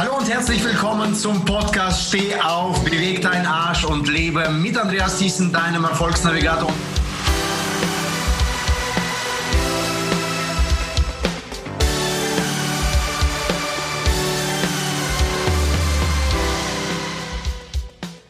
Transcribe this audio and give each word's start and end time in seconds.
Hallo 0.00 0.16
und 0.16 0.30
herzlich 0.30 0.64
willkommen 0.64 1.14
zum 1.14 1.44
Podcast 1.44 2.08
Steh 2.08 2.34
auf, 2.36 2.82
beweg 2.84 3.20
deinen 3.20 3.44
Arsch 3.44 3.84
und 3.84 4.08
lebe 4.08 4.48
mit 4.48 4.74
Andreas 4.78 5.18
Thiessen, 5.18 5.52
deinem 5.52 5.84
Erfolgsnavigator. 5.84 6.72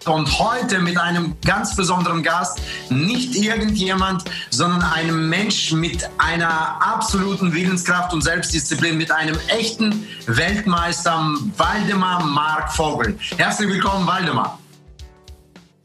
Und 0.06 0.38
heute 0.38 0.78
mit 0.78 0.96
einem 0.96 1.36
ganz 1.42 1.76
besonderen 1.76 2.22
Gast, 2.22 2.60
nicht 2.88 3.34
irgendjemand, 3.36 4.24
sondern 4.48 4.82
einem 4.82 5.28
Mensch 5.28 5.72
mit 5.72 6.08
einer 6.16 6.80
absoluten 6.80 7.52
Willenskraft 7.52 8.14
und 8.14 8.22
Selbstdisziplin, 8.22 8.96
mit 8.96 9.10
einem 9.10 9.38
echten 9.48 10.06
Weltmeister, 10.26 11.34
Waldemar 11.56 12.24
Mark 12.24 12.72
Vogel. 12.72 13.18
Herzlich 13.36 13.68
willkommen, 13.68 14.06
Waldemar. 14.06 14.58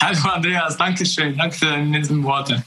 Hallo 0.02 0.20
Andreas, 0.30 0.78
danke 0.78 1.06
schön, 1.06 1.38
danke 1.38 1.58
für 1.58 1.66
deine 1.66 1.86
netten 1.86 2.24
Worte. 2.24 2.64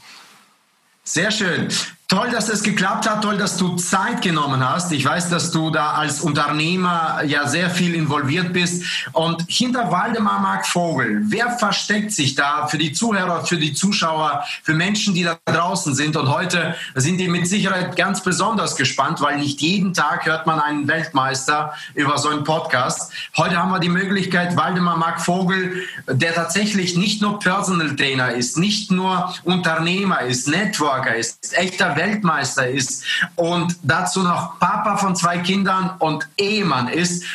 Sehr 1.03 1.31
schön. 1.31 1.69
Toll, 2.11 2.31
dass 2.31 2.49
es 2.49 2.63
geklappt 2.63 3.07
hat, 3.07 3.21
toll, 3.21 3.37
dass 3.37 3.55
du 3.55 3.75
Zeit 3.75 4.23
genommen 4.23 4.67
hast. 4.67 4.91
Ich 4.91 5.05
weiß, 5.05 5.29
dass 5.29 5.51
du 5.51 5.69
da 5.69 5.91
als 5.91 6.21
Unternehmer 6.21 7.21
ja 7.23 7.47
sehr 7.47 7.69
viel 7.69 7.93
involviert 7.93 8.51
bist. 8.51 8.83
Und 9.13 9.45
hinter 9.47 9.91
Waldemar 9.91 10.39
Mark 10.39 10.65
Vogel, 10.65 11.21
wer 11.25 11.51
versteckt 11.51 12.11
sich 12.11 12.33
da 12.33 12.65
für 12.65 12.79
die 12.79 12.93
Zuhörer, 12.93 13.45
für 13.45 13.57
die 13.57 13.75
Zuschauer, 13.75 14.43
für 14.63 14.73
Menschen, 14.73 15.13
die 15.13 15.23
da 15.23 15.37
draußen 15.45 15.93
sind? 15.93 16.17
Und 16.17 16.29
heute 16.29 16.73
sind 16.95 17.19
die 17.19 17.27
mit 17.27 17.47
Sicherheit 17.47 17.95
ganz 17.95 18.23
besonders 18.23 18.75
gespannt, 18.75 19.21
weil 19.21 19.37
nicht 19.37 19.61
jeden 19.61 19.93
Tag 19.93 20.25
hört 20.25 20.47
man 20.47 20.59
einen 20.59 20.87
Weltmeister 20.87 21.75
über 21.93 22.17
so 22.17 22.29
einen 22.29 22.43
Podcast. 22.43 23.11
Heute 23.37 23.55
haben 23.57 23.69
wir 23.69 23.79
die 23.79 23.87
Möglichkeit, 23.87 24.57
Waldemar 24.57 24.97
Mark 24.97 25.21
Vogel, 25.21 25.83
der 26.07 26.33
tatsächlich 26.33 26.97
nicht 26.97 27.21
nur 27.21 27.37
Personal 27.37 27.95
Trainer 27.95 28.31
ist, 28.31 28.57
nicht 28.57 28.89
nur 28.89 29.31
Unternehmer 29.43 30.21
ist, 30.21 30.47
Networker 30.47 31.15
ist, 31.15 31.55
echter 31.55 31.98
Weltmeister 31.99 32.67
ist 32.67 33.03
und 33.35 33.77
dazu 33.83 34.23
noch 34.23 34.57
Papa 34.59 34.97
von 34.97 35.15
zwei 35.15 35.39
Kindern 35.39 35.91
und 35.99 36.27
Ehemann 36.37 36.87
ist. 36.87 37.25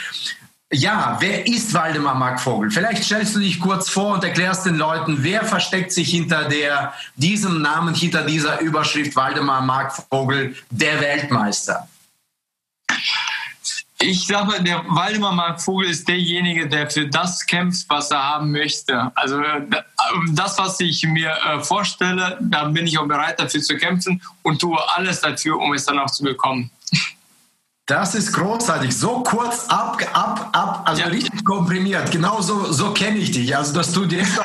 Ja, 0.73 1.19
wer 1.21 1.47
ist 1.47 1.73
Waldemar 1.75 2.15
Markvogel? 2.15 2.71
Vielleicht 2.71 3.05
stellst 3.05 3.37
du 3.37 3.41
dich 3.41 3.61
kurz 3.61 3.91
vor 3.91 4.15
und 4.15 4.25
erklärst 4.25 4.67
den 4.67 4.77
Leuten, 4.77 5.19
wer 5.21 5.45
versteckt 5.45 5.93
sich 5.93 6.11
hinter 6.11 6.49
der, 6.49 6.95
diesem 7.15 7.63
Namen, 7.63 7.95
hinter 7.95 8.25
dieser 8.25 8.61
Überschrift 8.61 9.15
Waldemar 9.15 9.61
Markvogel, 9.61 10.57
der 10.71 11.01
Weltmeister. 11.01 11.87
Ich 14.01 14.27
sage, 14.27 14.63
der 14.63 14.85
Waldemar 14.89 15.33
Mark 15.33 15.63
Vogel 15.63 15.89
ist 15.89 16.07
derjenige, 16.09 16.69
der 16.69 16.91
für 16.91 17.07
das 17.07 17.47
kämpft, 17.47 17.89
was 17.89 18.11
er 18.11 18.23
haben 18.23 18.51
möchte. 18.51 19.11
Also 19.15 19.41
äh, 19.41 19.63
das, 20.33 20.59
was 20.59 20.81
ich 20.81 21.07
mir 21.07 21.31
äh, 21.31 21.61
vorstelle, 21.61 22.37
da 22.41 22.65
bin 22.65 22.87
ich 22.87 22.99
auch 22.99 23.07
bereit 23.07 23.39
dafür 23.39 23.63
zu 23.63 23.77
kämpfen 23.77 24.21
und 24.43 24.61
tue 24.61 24.79
alles 24.97 25.21
dafür, 25.21 25.59
um 25.59 25.73
es 25.73 25.85
dann 25.85 25.99
auch 25.99 26.11
zu 26.11 26.25
bekommen. 26.25 26.71
Das 27.87 28.15
ist 28.15 28.33
großartig. 28.33 28.97
So 28.97 29.23
kurz 29.23 29.67
ab, 29.69 30.01
ab, 30.15 30.49
ab, 30.53 30.83
also 30.87 31.03
ja. 31.03 31.09
richtig 31.09 31.45
komprimiert. 31.45 32.11
Genau 32.11 32.41
so, 32.41 32.73
so 32.73 32.95
kenne 32.95 33.19
ich 33.19 33.31
dich. 33.31 33.55
Also, 33.55 33.75
dass 33.75 33.93
du 33.93 34.07
direkt 34.07 34.41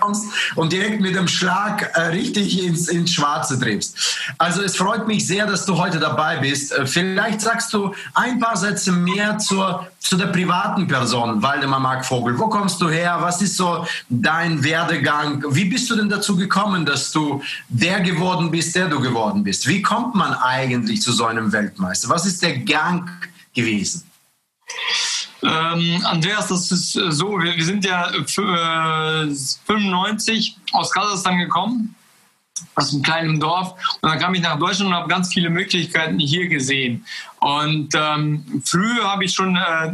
kommst 0.00 0.26
und 0.54 0.72
direkt 0.72 1.00
mit 1.00 1.16
dem 1.16 1.26
Schlag 1.26 1.90
äh, 1.94 2.02
richtig 2.02 2.62
ins, 2.62 2.86
ins 2.86 3.12
Schwarze 3.12 3.58
triffst. 3.58 3.96
Also, 4.38 4.62
es 4.62 4.76
freut 4.76 5.08
mich 5.08 5.26
sehr, 5.26 5.46
dass 5.46 5.66
du 5.66 5.76
heute 5.76 5.98
dabei 5.98 6.36
bist. 6.36 6.70
Äh, 6.70 6.86
vielleicht 6.86 7.40
sagst 7.40 7.72
du 7.74 7.96
ein 8.14 8.38
paar 8.38 8.56
Sätze 8.56 8.92
mehr 8.92 9.38
zur, 9.38 9.88
zu 9.98 10.16
der 10.16 10.26
privaten 10.28 10.86
Person, 10.86 11.42
Waldemar 11.42 11.80
Markvogel. 11.80 12.38
Wo 12.38 12.48
kommst 12.48 12.80
du 12.80 12.88
her? 12.88 13.18
Was 13.20 13.42
ist 13.42 13.56
so 13.56 13.86
dein 14.08 14.62
Werdegang? 14.62 15.44
Wie 15.50 15.64
bist 15.64 15.90
du 15.90 15.96
denn 15.96 16.08
dazu 16.08 16.36
gekommen, 16.36 16.86
dass 16.86 17.12
du 17.12 17.42
der 17.68 18.00
geworden 18.00 18.50
bist, 18.50 18.74
der 18.74 18.88
du 18.88 19.00
geworden 19.00 19.42
bist? 19.42 19.66
Wie 19.66 19.82
kommt 19.82 20.14
man 20.14 20.34
eigentlich 20.34 21.02
zu 21.02 21.12
so 21.12 21.26
einem 21.26 21.52
Weltmeister? 21.52 22.08
Was 22.08 22.26
ist 22.26 22.42
der 22.42 22.58
Gang 22.58 23.10
gewesen? 23.54 24.04
Ähm, 25.42 26.04
Andreas, 26.04 26.48
das 26.48 26.70
ist 26.72 26.96
äh, 26.96 27.12
so, 27.12 27.38
wir, 27.38 27.56
wir 27.56 27.64
sind 27.64 27.84
ja 27.84 28.10
äh, 28.10 29.34
95 29.66 30.56
aus 30.72 30.90
Kasachstan 30.90 31.38
gekommen, 31.38 31.94
aus 32.74 32.92
einem 32.92 33.02
kleinen 33.02 33.40
Dorf. 33.40 33.72
Und 34.00 34.10
dann 34.10 34.18
kam 34.18 34.34
ich 34.34 34.42
nach 34.42 34.58
Deutschland 34.58 34.90
und 34.90 34.96
habe 34.96 35.08
ganz 35.08 35.32
viele 35.32 35.50
Möglichkeiten 35.50 36.18
hier 36.18 36.48
gesehen. 36.48 37.04
Und 37.40 37.94
ähm, 37.94 38.62
früh 38.64 39.00
habe 39.00 39.24
ich 39.24 39.34
schon 39.34 39.56
äh, 39.56 39.92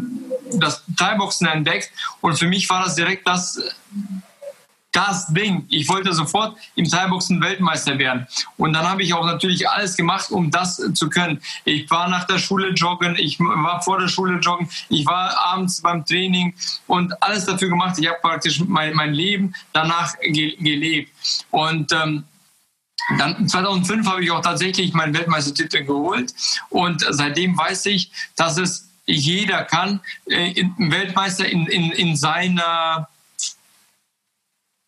das 0.55 0.83
Thai-Boxen 0.97 1.47
entdeckt 1.47 1.91
und 2.21 2.39
für 2.39 2.47
mich 2.47 2.69
war 2.71 2.83
das 2.85 2.95
direkt 2.95 3.27
das 3.29 3.61
das 4.95 5.27
Ding. 5.27 5.67
Ich 5.69 5.89
wollte 5.89 6.13
sofort 6.13 6.57
im 6.77 6.89
Thai-Boxen 6.89 7.41
Weltmeister 7.43 7.99
werden. 7.99 8.27
Und 8.57 8.73
dann 8.75 8.89
habe 8.89 9.03
ich 9.03 9.13
auch 9.13 9.27
natürlich 9.27 9.69
alles 9.69 9.97
gemacht, 9.97 10.31
um 10.31 10.51
das 10.51 10.81
zu 10.95 11.11
können. 11.11 11.41
Ich 11.65 11.91
war 11.91 12.09
nach 12.09 12.25
der 12.25 12.39
Schule 12.39 12.69
joggen, 12.71 13.17
ich 13.17 13.39
war 13.41 13.83
vor 13.83 13.99
der 13.99 14.09
Schule 14.09 14.39
joggen, 14.39 14.69
ich 14.89 15.05
war 15.05 15.37
abends 15.47 15.83
beim 15.83 16.05
Training 16.05 16.55
und 16.87 17.13
alles 17.23 17.45
dafür 17.45 17.69
gemacht. 17.69 17.99
Ich 17.99 18.07
habe 18.07 18.19
praktisch 18.23 18.61
mein, 18.61 18.95
mein 18.95 19.13
Leben 19.13 19.53
danach 19.73 20.15
ge 20.21 20.55
gelebt. 20.57 21.11
Und 21.51 21.93
ähm, 21.93 22.25
dann 23.19 23.49
2005 23.49 24.07
habe 24.07 24.25
ich 24.25 24.31
auch 24.31 24.41
tatsächlich 24.41 24.93
meinen 24.95 25.15
Weltmeistertitel 25.15 25.85
geholt 25.85 26.35
und 26.71 27.05
seitdem 27.11 27.57
weiß 27.57 27.87
ich, 27.87 28.11
dass 28.37 28.57
es 28.57 28.89
jeder 29.07 29.65
kann, 29.65 30.01
äh, 30.27 30.65
Weltmeister 30.79 31.47
in, 31.47 31.67
in, 31.67 31.91
in 31.93 32.17
seiner 32.17 33.09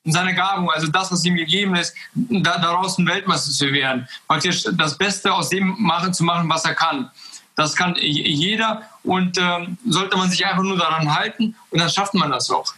in 0.05 0.13
seiner 0.13 0.35
Gabung, 0.35 0.71
also 0.71 0.87
das, 0.87 1.11
was 1.11 1.25
ihm 1.25 1.35
gegeben 1.35 1.75
ist, 1.75 1.93
da, 2.15 2.59
daraus 2.59 2.97
ein 2.97 3.09
Weltmeister 3.09 3.51
zu 3.51 3.73
werden. 3.73 4.09
Praktisch 4.29 4.65
das 4.73 4.97
Beste 4.97 5.35
aus 5.35 5.49
dem 5.49 5.75
machen 5.81 6.15
zu 6.15 6.23
machen, 6.23 6.49
was 6.49 6.65
er 6.65 6.77
kann. 6.77 7.11
Das 7.57 7.75
kann 7.75 7.97
jeder 7.99 8.83
und 9.03 9.37
ähm, 9.37 9.79
sollte 9.85 10.17
man 10.17 10.31
sich 10.31 10.47
einfach 10.47 10.63
nur 10.63 10.79
daran 10.79 11.13
halten 11.13 11.57
und 11.71 11.81
dann 11.81 11.91
schafft 11.91 12.15
man 12.15 12.31
das 12.31 12.51
auch. 12.51 12.73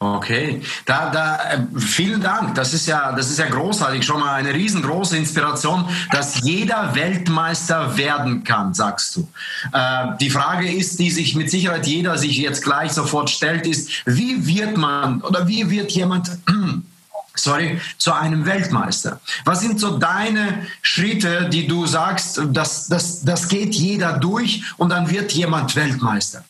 Okay, 0.00 0.62
da, 0.86 1.10
da, 1.10 1.36
äh, 1.54 1.66
vielen 1.76 2.20
Dank. 2.20 2.54
Das 2.54 2.72
ist 2.72 2.86
ja, 2.86 3.10
das 3.10 3.30
ist 3.30 3.38
ja 3.40 3.48
großartig. 3.48 4.06
Schon 4.06 4.20
mal 4.20 4.34
eine 4.34 4.54
riesengroße 4.54 5.16
Inspiration, 5.16 5.88
dass 6.12 6.40
jeder 6.42 6.94
Weltmeister 6.94 7.96
werden 7.96 8.44
kann, 8.44 8.74
sagst 8.74 9.16
du. 9.16 9.28
Äh, 9.72 10.16
die 10.20 10.30
Frage 10.30 10.70
ist, 10.72 11.00
die 11.00 11.10
sich 11.10 11.34
mit 11.34 11.50
Sicherheit 11.50 11.88
jeder 11.88 12.16
sich 12.16 12.38
jetzt 12.38 12.62
gleich 12.62 12.92
sofort 12.92 13.28
stellt, 13.28 13.66
ist, 13.66 13.90
wie 14.06 14.46
wird 14.46 14.76
man 14.76 15.20
oder 15.22 15.48
wie 15.48 15.68
wird 15.68 15.90
jemand 15.90 16.30
sorry, 17.34 17.80
zu 17.96 18.12
einem 18.12 18.46
Weltmeister? 18.46 19.20
Was 19.44 19.62
sind 19.62 19.80
so 19.80 19.98
deine 19.98 20.64
Schritte, 20.80 21.48
die 21.48 21.66
du 21.66 21.86
sagst, 21.86 22.40
das, 22.52 22.86
das, 22.86 23.24
das 23.24 23.48
geht 23.48 23.74
jeder 23.74 24.12
durch 24.12 24.62
und 24.76 24.90
dann 24.90 25.10
wird 25.10 25.32
jemand 25.32 25.74
Weltmeister? 25.74 26.44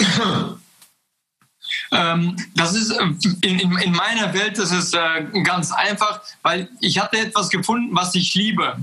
Ähm, 1.92 2.36
das 2.54 2.74
ist 2.74 2.90
äh, 2.90 3.04
in, 3.42 3.58
in, 3.58 3.78
in, 3.78 3.92
meiner 3.92 4.32
Welt 4.34 4.58
ist 4.58 4.72
es 4.72 4.92
äh, 4.92 5.24
ganz 5.44 5.70
einfach, 5.72 6.20
weil 6.42 6.68
ich 6.80 6.98
hatte 6.98 7.18
etwas 7.18 7.48
gefunden, 7.48 7.94
was 7.94 8.14
ich 8.14 8.34
liebe. 8.34 8.76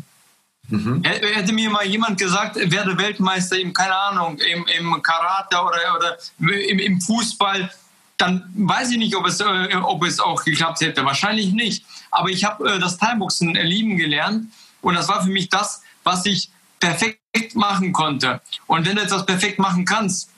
Mhm. 0.69 1.03
Hätte 1.03 1.51
mir 1.51 1.69
mal 1.69 1.85
jemand 1.85 2.17
gesagt, 2.17 2.55
werde 2.55 2.97
Weltmeister 2.97 3.59
im, 3.59 3.73
keine 3.73 3.95
Ahnung, 3.95 4.37
im, 4.39 4.65
im 4.67 5.01
Karate 5.01 5.57
oder, 5.57 5.97
oder 5.97 6.17
im, 6.39 6.79
im, 6.79 7.01
Fußball, 7.01 7.69
dann 8.17 8.49
weiß 8.55 8.91
ich 8.91 8.97
nicht, 8.97 9.15
ob 9.15 9.27
es, 9.27 9.41
äh, 9.41 9.75
ob 9.81 10.03
es 10.05 10.19
auch 10.19 10.43
geklappt 10.43 10.79
hätte. 10.81 11.03
Wahrscheinlich 11.03 11.51
nicht. 11.51 11.85
Aber 12.11 12.29
ich 12.29 12.45
habe 12.45 12.79
das 12.79 12.97
Thai-Boxen 12.97 13.53
lieben 13.55 13.97
gelernt 13.97 14.47
und 14.81 14.95
das 14.95 15.09
war 15.09 15.23
für 15.23 15.29
mich 15.29 15.49
das, 15.49 15.81
was 16.03 16.25
ich 16.25 16.49
perfekt 16.79 17.55
machen 17.55 17.91
konnte. 17.91 18.41
Und 18.67 18.85
wenn 18.87 18.95
du 18.95 19.01
etwas 19.01 19.25
perfekt 19.25 19.59
machen 19.59 19.85
kannst, 19.85 20.29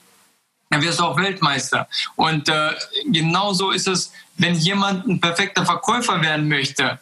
dann 0.70 0.82
wirst 0.82 1.00
du 1.00 1.04
auch 1.04 1.16
Weltmeister. 1.16 1.88
Und 2.16 2.48
äh, 2.48 2.70
genauso 3.06 3.70
ist 3.70 3.88
es, 3.88 4.12
wenn 4.36 4.54
jemand 4.54 5.06
ein 5.06 5.20
perfekter 5.20 5.64
Verkäufer 5.64 6.20
werden 6.20 6.48
möchte, 6.48 6.98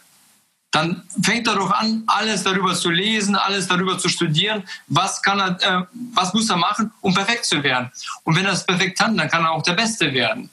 dann 0.70 1.04
fängt 1.22 1.46
er 1.46 1.54
doch 1.54 1.70
an, 1.70 2.02
alles 2.08 2.42
darüber 2.42 2.74
zu 2.74 2.90
lesen, 2.90 3.36
alles 3.36 3.68
darüber 3.68 3.96
zu 3.96 4.08
studieren, 4.08 4.64
was 4.88 5.22
kann 5.22 5.38
er, 5.38 5.80
äh, 5.80 5.84
was 6.14 6.34
muss 6.34 6.50
er 6.50 6.56
machen, 6.56 6.90
um 7.00 7.14
perfekt 7.14 7.44
zu 7.44 7.62
werden. 7.62 7.90
Und 8.24 8.36
wenn 8.36 8.44
er 8.44 8.52
es 8.52 8.66
perfekt 8.66 8.98
kann, 8.98 9.16
dann 9.16 9.28
kann 9.28 9.44
er 9.44 9.52
auch 9.52 9.62
der 9.62 9.74
Beste 9.74 10.12
werden. 10.12 10.50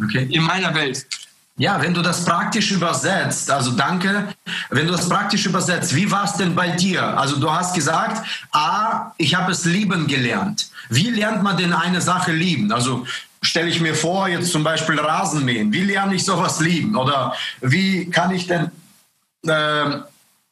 Okay. 0.00 0.28
In 0.30 0.44
meiner 0.44 0.72
Welt. 0.74 1.06
Ja, 1.58 1.82
wenn 1.82 1.92
du 1.92 2.02
das 2.02 2.24
praktisch 2.24 2.70
übersetzt, 2.70 3.50
also 3.50 3.72
danke, 3.72 4.28
wenn 4.70 4.86
du 4.86 4.92
das 4.92 5.08
praktisch 5.08 5.44
übersetzt, 5.44 5.92
wie 5.92 6.08
war 6.08 6.22
es 6.22 6.34
denn 6.34 6.54
bei 6.54 6.70
dir? 6.70 7.18
Also 7.18 7.36
du 7.36 7.50
hast 7.50 7.74
gesagt, 7.74 8.24
A, 8.52 9.10
ich 9.16 9.34
habe 9.34 9.50
es 9.50 9.64
lieben 9.64 10.06
gelernt. 10.06 10.70
Wie 10.88 11.10
lernt 11.10 11.42
man 11.42 11.56
denn 11.56 11.72
eine 11.72 12.00
Sache 12.00 12.30
lieben? 12.30 12.70
Also 12.70 13.04
stelle 13.42 13.68
ich 13.68 13.80
mir 13.80 13.96
vor, 13.96 14.28
jetzt 14.28 14.52
zum 14.52 14.62
Beispiel 14.62 15.00
Rasenmähen. 15.00 15.72
Wie 15.72 15.82
lerne 15.82 16.14
ich 16.14 16.24
sowas 16.24 16.60
lieben? 16.60 16.94
Oder 16.94 17.34
wie 17.60 18.08
kann 18.08 18.30
ich 18.30 18.46
denn 18.46 18.70
äh, 19.44 19.98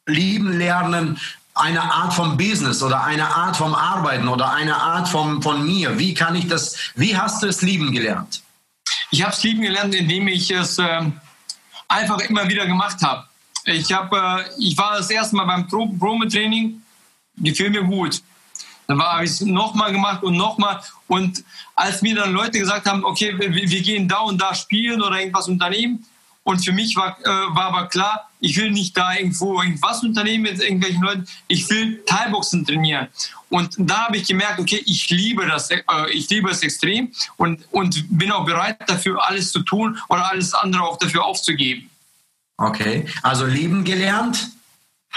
lieben 0.07 0.57
lernen, 0.57 1.17
eine 1.55 1.81
Art 1.81 2.13
von 2.13 2.35
Business 2.35 2.83
oder 2.83 3.05
eine 3.05 3.33
Art 3.33 3.55
vom 3.55 3.73
Arbeiten 3.73 4.27
oder 4.27 4.51
eine 4.51 4.75
Art 4.75 5.07
von, 5.07 5.41
von 5.41 5.65
mir? 5.65 5.97
Wie 5.97 6.13
kann 6.13 6.35
ich 6.35 6.49
das, 6.49 6.75
wie 6.95 7.15
hast 7.15 7.43
du 7.43 7.47
es 7.47 7.61
lieben 7.61 7.93
gelernt? 7.93 8.41
Ich 9.09 9.21
habe 9.23 9.33
es 9.33 9.43
lieben 9.43 9.61
gelernt, 9.61 9.95
indem 9.95 10.27
ich 10.27 10.51
es 10.51 10.77
äh, 10.79 11.01
einfach 11.87 12.19
immer 12.19 12.47
wieder 12.49 12.65
gemacht 12.65 13.01
habe. 13.01 13.25
Ich, 13.65 13.91
hab, 13.91 14.11
äh, 14.13 14.43
ich 14.59 14.77
war 14.77 14.97
das 14.97 15.09
erste 15.09 15.35
Mal 15.35 15.45
beim 15.45 15.67
Probetraining, 15.67 16.81
gefiel 17.37 17.69
mir 17.69 17.83
gut. 17.83 18.21
Dann 18.87 19.01
habe 19.01 19.25
ich 19.25 19.31
es 19.31 19.41
nochmal 19.41 19.91
gemacht 19.91 20.23
und 20.23 20.37
nochmal. 20.37 20.81
Und 21.07 21.43
als 21.75 22.01
mir 22.01 22.15
dann 22.15 22.31
Leute 22.31 22.59
gesagt 22.59 22.85
haben, 22.85 23.03
okay, 23.03 23.37
wir, 23.37 23.53
wir, 23.53 23.81
gehen 23.81 24.07
da 24.07 24.19
und 24.19 24.41
da 24.41 24.55
spielen 24.55 25.01
oder 25.01 25.19
irgendwas 25.19 25.47
unternehmen, 25.47 26.05
und 26.47 26.63
für 26.63 26.71
mich 26.71 26.95
war, 26.95 27.17
äh, 27.25 27.27
war 27.27 27.65
aber 27.65 27.87
klar, 27.87 28.29
ich 28.39 28.55
will 28.55 28.71
nicht 28.71 28.95
da 28.95 29.13
irgendwo 29.13 29.61
irgendwas 29.61 30.01
unternehmen 30.01 30.43
mit 30.43 30.61
irgendwelchen 30.61 31.01
Leuten. 31.01 31.27
Ich 31.49 31.69
will 31.69 32.01
Thai-Boxen 32.05 32.65
trainieren. 32.65 33.09
Und 33.49 33.75
da 33.77 34.05
habe 34.05 34.15
ich 34.15 34.25
gemerkt, 34.25 34.57
okay, 34.57 34.81
ich 34.85 35.09
liebe 35.09 35.45
das, 35.45 35.69
äh, 35.71 35.81
ich 36.13 36.29
liebe 36.29 36.49
es 36.49 36.63
extrem 36.63 37.11
und, 37.35 37.67
und 37.71 38.05
bin 38.17 38.31
auch 38.31 38.45
bereit 38.45 38.77
dafür 38.87 39.27
alles 39.27 39.51
zu 39.51 39.59
tun 39.59 39.97
oder 40.07 40.31
alles 40.31 40.53
andere 40.53 40.83
auch 40.83 40.97
dafür 40.97 41.25
aufzugeben. 41.25 41.89
Okay, 42.55 43.05
also 43.23 43.45
lieben 43.45 43.83
gelernt, 43.83 44.47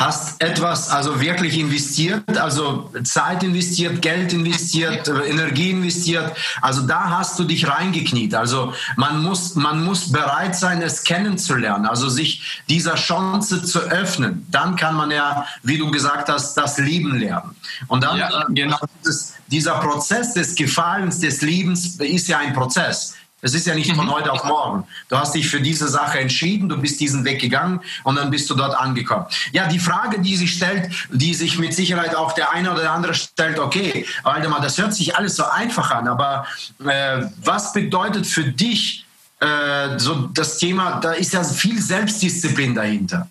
hast 0.01 0.41
etwas 0.41 0.89
also 0.89 1.21
wirklich 1.21 1.59
investiert, 1.59 2.39
also 2.39 2.91
Zeit 3.05 3.43
investiert, 3.43 4.01
Geld 4.01 4.33
investiert, 4.33 5.07
Energie 5.09 5.71
investiert. 5.71 6.35
Also 6.63 6.83
da 6.87 7.11
hast 7.11 7.39
du 7.39 7.45
dich 7.45 7.69
reingekniet. 7.69 8.35
Also 8.35 8.73
man 8.97 9.23
muss, 9.23 9.57
man 9.57 9.85
muss 9.85 10.11
bereit 10.11 10.57
sein, 10.57 10.81
es 10.81 11.05
kennenzulernen, 11.05 11.85
also 11.85 12.09
sich 12.09 12.63
dieser 12.71 12.95
Chance 12.95 13.63
zu 13.63 13.79
öffnen. 13.81 14.47
Dann 14.51 14.75
kann 14.75 14.95
man 14.95 15.11
ja, 15.11 15.47
wie 15.63 15.77
du 15.77 15.91
gesagt 15.91 16.31
hast, 16.31 16.55
das 16.55 16.79
Lieben 16.79 17.19
lernen. 17.19 17.55
Und 17.87 18.03
dann 18.03 18.17
ja, 18.17 18.47
genau. 18.49 18.79
dieses, 19.05 19.35
dieser 19.49 19.75
Prozess 19.81 20.33
des 20.33 20.55
Gefallens, 20.55 21.21
des 21.21 21.43
Liebens 21.43 21.97
ist 21.97 22.27
ja 22.29 22.39
ein 22.39 22.55
Prozess. 22.55 23.17
Es 23.43 23.55
ist 23.55 23.67
ja 23.67 23.75
nicht 23.75 23.95
von 23.95 24.07
mhm. 24.07 24.11
heute 24.11 24.33
auf 24.33 24.45
morgen. 24.45 24.85
Du 25.09 25.17
hast 25.17 25.35
dich 25.35 25.49
für 25.49 25.61
diese 25.61 25.89
Sache 25.89 26.19
entschieden, 26.19 26.69
du 26.69 26.77
bist 26.77 27.01
diesen 27.01 27.25
Weg 27.25 27.41
gegangen 27.41 27.81
und 28.05 28.17
dann 28.17 28.31
bist 28.31 28.49
du 28.51 28.55
dort 28.55 28.79
angekommen. 28.79 29.27
Ja, 29.53 29.67
die 29.67 29.79
Frage, 29.79 30.21
die 30.21 30.37
sich 30.37 30.55
stellt, 30.55 30.91
die 31.11 31.35
sich 31.35 31.59
mit 31.59 31.75
Sicherheit 31.75 32.15
auch 32.15 32.33
der 32.33 32.53
eine 32.53 32.71
oder 32.73 32.83
der 32.83 32.93
andere 32.93 33.15
stellt, 33.15 33.59
okay, 33.59 34.07
Waldemar, 34.23 34.61
das 34.61 34.79
hört 34.79 34.95
sich 34.95 35.17
alles 35.17 35.37
so 35.37 35.45
einfach 35.45 35.91
an, 35.91 36.09
aber 36.09 36.47
äh, 36.85 37.23
was 37.43 37.73
bedeutet 37.73 38.27
für 38.27 38.45
dich 38.45 39.07
äh, 39.41 39.99
so 39.99 40.29
das 40.35 40.59
Thema, 40.59 41.01
da 41.01 41.13
ist 41.13 41.33
ja 41.33 41.43
viel 41.43 41.81
Selbstdisziplin 41.81 42.75
dahinter. 42.75 43.29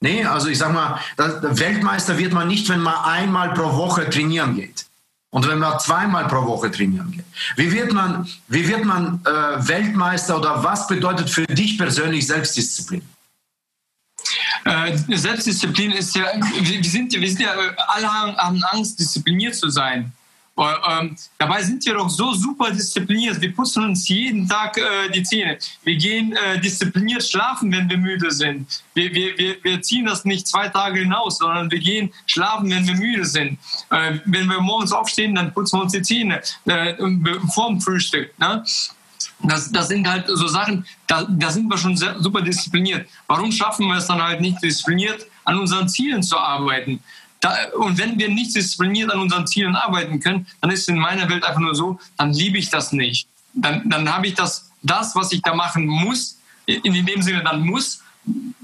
Nee, 0.00 0.24
also 0.24 0.48
ich 0.48 0.58
sag 0.58 0.72
mal, 0.72 0.98
Weltmeister 1.16 2.18
wird 2.18 2.32
man 2.32 2.48
nicht, 2.48 2.68
wenn 2.68 2.80
man 2.80 2.96
einmal 3.04 3.54
pro 3.54 3.76
Woche 3.76 4.10
trainieren 4.10 4.56
geht. 4.56 4.86
Und 5.32 5.48
wenn 5.48 5.58
man 5.58 5.80
zweimal 5.80 6.28
pro 6.28 6.44
Woche 6.46 6.70
trainieren 6.70 7.10
geht, 7.10 7.24
wie 7.56 7.72
wird 7.72 7.92
man, 7.92 8.28
wie 8.48 8.68
wird 8.68 8.84
man 8.84 9.18
äh, 9.24 9.66
Weltmeister 9.66 10.36
oder 10.36 10.62
was 10.62 10.86
bedeutet 10.86 11.30
für 11.30 11.46
dich 11.46 11.78
persönlich 11.78 12.26
Selbstdisziplin? 12.26 13.00
Äh, 14.66 14.96
Selbstdisziplin 15.08 15.92
ist 15.92 16.14
ja, 16.14 16.26
wir 16.36 16.84
sind, 16.84 17.14
wir 17.14 17.28
sind 17.28 17.40
ja, 17.40 17.54
alle 17.88 18.12
haben 18.12 18.62
Angst, 18.64 19.00
diszipliniert 19.00 19.54
zu 19.54 19.70
sein. 19.70 20.12
Ähm, 20.58 21.16
dabei 21.38 21.62
sind 21.62 21.84
wir 21.86 21.94
doch 21.94 22.10
so 22.10 22.34
super 22.34 22.70
diszipliniert. 22.70 23.40
Wir 23.40 23.54
putzen 23.54 23.84
uns 23.84 24.06
jeden 24.08 24.46
Tag 24.46 24.76
äh, 24.76 25.10
die 25.10 25.22
Zähne. 25.22 25.58
Wir 25.82 25.96
gehen 25.96 26.32
äh, 26.32 26.60
diszipliniert 26.60 27.26
schlafen, 27.26 27.72
wenn 27.72 27.88
wir 27.88 27.96
müde 27.96 28.30
sind. 28.30 28.84
Wir, 28.92 29.14
wir, 29.14 29.38
wir, 29.38 29.56
wir 29.64 29.80
ziehen 29.80 30.04
das 30.04 30.26
nicht 30.26 30.46
zwei 30.46 30.68
Tage 30.68 31.00
hinaus, 31.00 31.38
sondern 31.38 31.70
wir 31.70 31.78
gehen 31.78 32.12
schlafen, 32.26 32.70
wenn 32.70 32.86
wir 32.86 32.94
müde 32.94 33.24
sind. 33.24 33.58
Äh, 33.90 34.18
wenn 34.26 34.46
wir 34.46 34.60
morgens 34.60 34.92
aufstehen, 34.92 35.34
dann 35.34 35.54
putzen 35.54 35.78
wir 35.78 35.84
uns 35.84 35.92
die 35.92 36.02
Zähne 36.02 36.42
äh, 36.66 36.94
vor 37.54 37.68
dem 37.68 37.80
Frühstück. 37.80 38.38
Ne? 38.38 38.62
Das, 39.44 39.72
das 39.72 39.88
sind 39.88 40.06
halt 40.06 40.26
so 40.28 40.46
Sachen, 40.46 40.84
da, 41.06 41.24
da 41.28 41.50
sind 41.50 41.68
wir 41.68 41.78
schon 41.78 41.96
sehr, 41.96 42.20
super 42.20 42.42
diszipliniert. 42.42 43.08
Warum 43.26 43.50
schaffen 43.50 43.86
wir 43.88 43.96
es 43.96 44.06
dann 44.06 44.22
halt 44.22 44.40
nicht 44.40 44.62
diszipliniert, 44.62 45.26
an 45.44 45.58
unseren 45.58 45.88
Zielen 45.88 46.22
zu 46.22 46.36
arbeiten? 46.36 47.02
Da, 47.42 47.56
und 47.76 47.98
wenn 47.98 48.16
wir 48.18 48.28
nicht 48.28 48.54
diszipliniert 48.54 49.10
an 49.10 49.18
unseren 49.18 49.48
Zielen 49.48 49.74
arbeiten 49.74 50.20
können, 50.20 50.46
dann 50.60 50.70
ist 50.70 50.82
es 50.82 50.88
in 50.88 50.96
meiner 50.96 51.28
Welt 51.28 51.42
einfach 51.42 51.60
nur 51.60 51.74
so, 51.74 51.98
dann 52.16 52.32
liebe 52.32 52.56
ich 52.56 52.70
das 52.70 52.92
nicht. 52.92 53.26
Dann, 53.52 53.90
dann 53.90 54.10
habe 54.10 54.28
ich 54.28 54.34
das, 54.34 54.70
das, 54.80 55.16
was 55.16 55.32
ich 55.32 55.42
da 55.42 55.52
machen 55.52 55.86
muss, 55.86 56.38
in 56.66 57.04
dem 57.04 57.20
Sinne 57.20 57.42
dann 57.42 57.62
muss, 57.62 58.00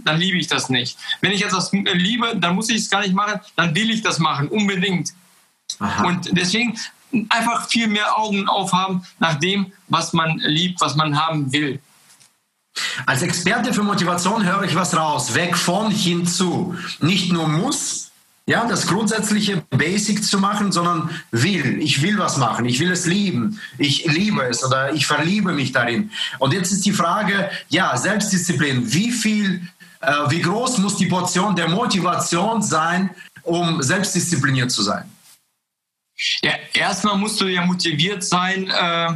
dann 0.04 0.18
liebe 0.18 0.38
ich 0.38 0.46
das 0.46 0.68
nicht. 0.68 0.96
Wenn 1.20 1.32
ich 1.32 1.44
etwas 1.44 1.72
liebe, 1.72 2.36
dann 2.36 2.54
muss 2.54 2.68
ich 2.68 2.76
es 2.76 2.88
gar 2.88 3.00
nicht 3.00 3.14
machen, 3.14 3.40
dann 3.56 3.74
will 3.74 3.90
ich 3.90 4.02
das 4.02 4.20
machen, 4.20 4.46
unbedingt. 4.46 5.12
Aha. 5.80 6.06
Und 6.06 6.30
deswegen 6.36 6.78
einfach 7.30 7.68
viel 7.68 7.88
mehr 7.88 8.16
Augen 8.16 8.48
aufhaben 8.48 9.04
nach 9.18 9.34
dem, 9.40 9.72
was 9.88 10.12
man 10.12 10.38
liebt, 10.38 10.80
was 10.80 10.94
man 10.94 11.18
haben 11.18 11.52
will. 11.52 11.80
Als 13.06 13.22
Experte 13.22 13.74
für 13.74 13.82
Motivation 13.82 14.44
höre 14.44 14.62
ich 14.62 14.76
was 14.76 14.96
raus. 14.96 15.34
Weg 15.34 15.56
von 15.56 15.90
hinzu. 15.90 16.76
Nicht 17.00 17.32
nur 17.32 17.48
muss, 17.48 18.07
ja, 18.48 18.64
das 18.64 18.86
grundsätzliche 18.86 19.62
Basic 19.68 20.24
zu 20.24 20.38
machen, 20.38 20.72
sondern 20.72 21.10
will. 21.30 21.82
Ich 21.82 22.00
will 22.00 22.16
was 22.16 22.38
machen. 22.38 22.64
Ich 22.64 22.80
will 22.80 22.90
es 22.90 23.04
lieben. 23.04 23.60
Ich 23.76 24.06
liebe 24.06 24.42
es 24.42 24.64
oder 24.64 24.94
ich 24.94 25.06
verliebe 25.06 25.52
mich 25.52 25.72
darin. 25.72 26.10
Und 26.38 26.54
jetzt 26.54 26.72
ist 26.72 26.86
die 26.86 26.92
Frage, 26.92 27.50
ja, 27.68 27.94
Selbstdisziplin. 27.94 28.90
Wie 28.90 29.12
viel, 29.12 29.68
äh, 30.00 30.12
wie 30.28 30.40
groß 30.40 30.78
muss 30.78 30.96
die 30.96 31.04
Portion 31.04 31.56
der 31.56 31.68
Motivation 31.68 32.62
sein, 32.62 33.10
um 33.42 33.82
selbstdiszipliniert 33.82 34.70
zu 34.70 34.82
sein? 34.82 35.04
Ja, 36.42 36.52
erstmal 36.72 37.18
musst 37.18 37.38
du 37.42 37.48
ja 37.48 37.66
motiviert 37.66 38.24
sein, 38.24 38.70
äh 38.70 39.12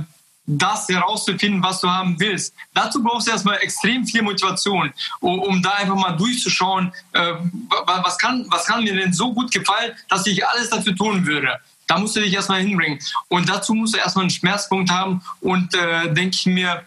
das 0.46 0.88
herauszufinden, 0.88 1.62
was 1.62 1.80
du 1.80 1.88
haben 1.88 2.18
willst. 2.18 2.54
Dazu 2.74 3.02
brauchst 3.02 3.28
du 3.28 3.30
erstmal 3.30 3.58
extrem 3.58 4.04
viel 4.04 4.22
Motivation, 4.22 4.92
um 5.20 5.62
da 5.62 5.70
einfach 5.70 5.94
mal 5.94 6.16
durchzuschauen, 6.16 6.92
äh, 7.12 7.34
was 7.86 8.18
kann, 8.18 8.44
was 8.48 8.66
kann 8.66 8.82
mir 8.82 8.94
denn 8.94 9.12
so 9.12 9.32
gut 9.32 9.52
gefallen, 9.52 9.92
dass 10.08 10.26
ich 10.26 10.46
alles 10.46 10.70
dafür 10.70 10.96
tun 10.96 11.26
würde. 11.26 11.60
Da 11.86 11.98
musst 11.98 12.16
du 12.16 12.20
dich 12.20 12.32
erstmal 12.32 12.62
hinbringen. 12.62 12.98
Und 13.28 13.48
dazu 13.48 13.74
musst 13.74 13.94
du 13.94 13.98
erstmal 13.98 14.24
einen 14.24 14.30
Schmerzpunkt 14.30 14.90
haben 14.90 15.22
und 15.40 15.74
äh, 15.74 16.12
denke 16.12 16.36
ich 16.36 16.46
mir, 16.46 16.84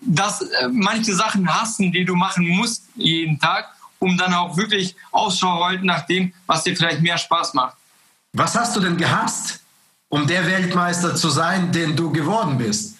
dass 0.00 0.42
äh, 0.42 0.68
manche 0.68 1.14
Sachen 1.14 1.48
hassen, 1.52 1.92
die 1.92 2.04
du 2.04 2.16
machen 2.16 2.48
musst 2.48 2.88
jeden 2.96 3.38
Tag, 3.38 3.68
um 4.00 4.16
dann 4.16 4.34
auch 4.34 4.56
wirklich 4.56 4.96
Ausschau 5.12 5.64
halten 5.64 5.86
nach 5.86 6.06
dem, 6.06 6.32
was 6.46 6.64
dir 6.64 6.76
vielleicht 6.76 7.00
mehr 7.00 7.18
Spaß 7.18 7.54
macht. 7.54 7.76
Was 8.32 8.56
hast 8.56 8.74
du 8.74 8.80
denn 8.80 8.96
gehasst? 8.96 9.61
Um 10.12 10.26
der 10.26 10.46
Weltmeister 10.46 11.14
zu 11.14 11.30
sein, 11.30 11.72
den 11.72 11.96
du 11.96 12.12
geworden 12.12 12.58
bist? 12.58 12.98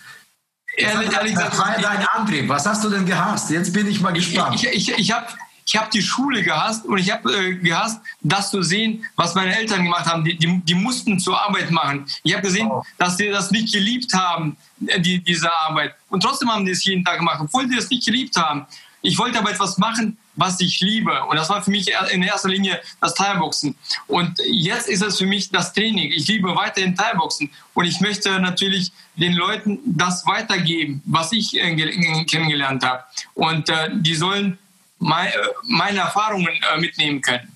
Ehrlich, 0.75 1.12
ehrlich 1.12 1.34
gesagt, 1.34 1.58
war 1.58 1.76
dein 1.78 2.06
Antrieb. 2.06 2.48
Was 2.48 2.64
hast 2.64 2.82
du 2.82 2.88
denn 2.88 3.04
gehasst? 3.04 3.50
Jetzt 3.50 3.70
bin 3.75 3.87
ich 3.87 4.00
mal 4.00 4.14
gespannt. 4.14 4.54
Ich, 4.54 4.66
ich, 4.66 4.98
ich 4.98 5.12
habe 5.12 5.26
ich 5.66 5.76
hab 5.76 5.90
die 5.90 6.00
Schule 6.00 6.42
gehasst 6.42 6.87
und 6.87 6.96
ich 6.96 7.12
habe 7.12 7.30
äh, 7.30 7.54
gehasst, 7.56 8.00
das 8.22 8.50
zu 8.50 8.62
sehen, 8.62 9.04
was 9.14 9.34
meine 9.34 9.54
Eltern 9.54 9.84
gemacht 9.84 10.06
haben. 10.06 10.25
Die, 10.25 10.38
die, 10.38 10.60
die 10.60 10.75
mussten 10.75 11.20
zur 11.20 11.38
Arbeit 11.38 11.70
machen. 11.70 12.06
Ich 12.22 12.32
habe 12.32 12.42
gesehen, 12.42 12.68
oh. 12.70 12.82
dass 12.96 13.18
sie 13.18 13.28
das 13.28 13.50
nicht 13.50 13.70
geliebt 13.75 14.14
haben, 14.14 14.56
äh, 14.87 14.98
die, 14.98 15.22
diese 15.22 15.52
Arbeit. 15.52 15.94
Und 16.08 16.22
trotzdem 16.22 16.50
haben 16.50 16.64
die 16.64 16.72
es 16.72 16.82
jeden 16.82 17.04
Tag 17.04 17.18
gemacht, 17.18 17.40
obwohl 17.42 17.68
sie 17.68 17.76
es 17.76 17.90
nicht 17.90 18.06
geliebt 18.06 18.34
haben. 18.37 18.66
Ich 19.02 19.18
wollte 19.18 19.38
aber 19.38 19.50
etwas 19.50 19.76
machen, 19.76 20.16
was 20.34 20.60
ich 20.60 20.80
liebe. 20.80 21.24
Und 21.24 21.36
das 21.36 21.48
war 21.50 21.62
für 21.62 21.70
mich 21.70 21.92
in 22.12 22.22
erster 22.22 22.48
Linie 22.48 22.80
das 23.00 23.14
Teilboxen. 23.14 23.76
Und 24.06 24.38
jetzt 24.46 24.88
ist 24.88 25.02
es 25.02 25.18
für 25.18 25.26
mich 25.26 25.50
das 25.50 25.72
Training. 25.72 26.10
Ich 26.12 26.26
liebe 26.28 26.54
weiterhin 26.54 26.96
Teilboxen. 26.96 27.50
Und 27.74 27.84
ich 27.84 28.00
möchte 28.00 28.38
natürlich 28.40 28.92
den 29.16 29.34
Leuten 29.34 29.78
das 29.84 30.26
weitergeben, 30.26 31.02
was 31.04 31.32
ich 31.32 31.58
äh, 31.58 32.24
kennengelernt 32.24 32.84
habe. 32.84 33.04
Und 33.34 33.68
äh, 33.68 33.90
die 33.92 34.14
sollen 34.14 34.58
mein, 34.98 35.28
äh, 35.28 35.32
meine 35.64 36.00
Erfahrungen 36.00 36.48
äh, 36.74 36.80
mitnehmen 36.80 37.20
können. 37.20 37.48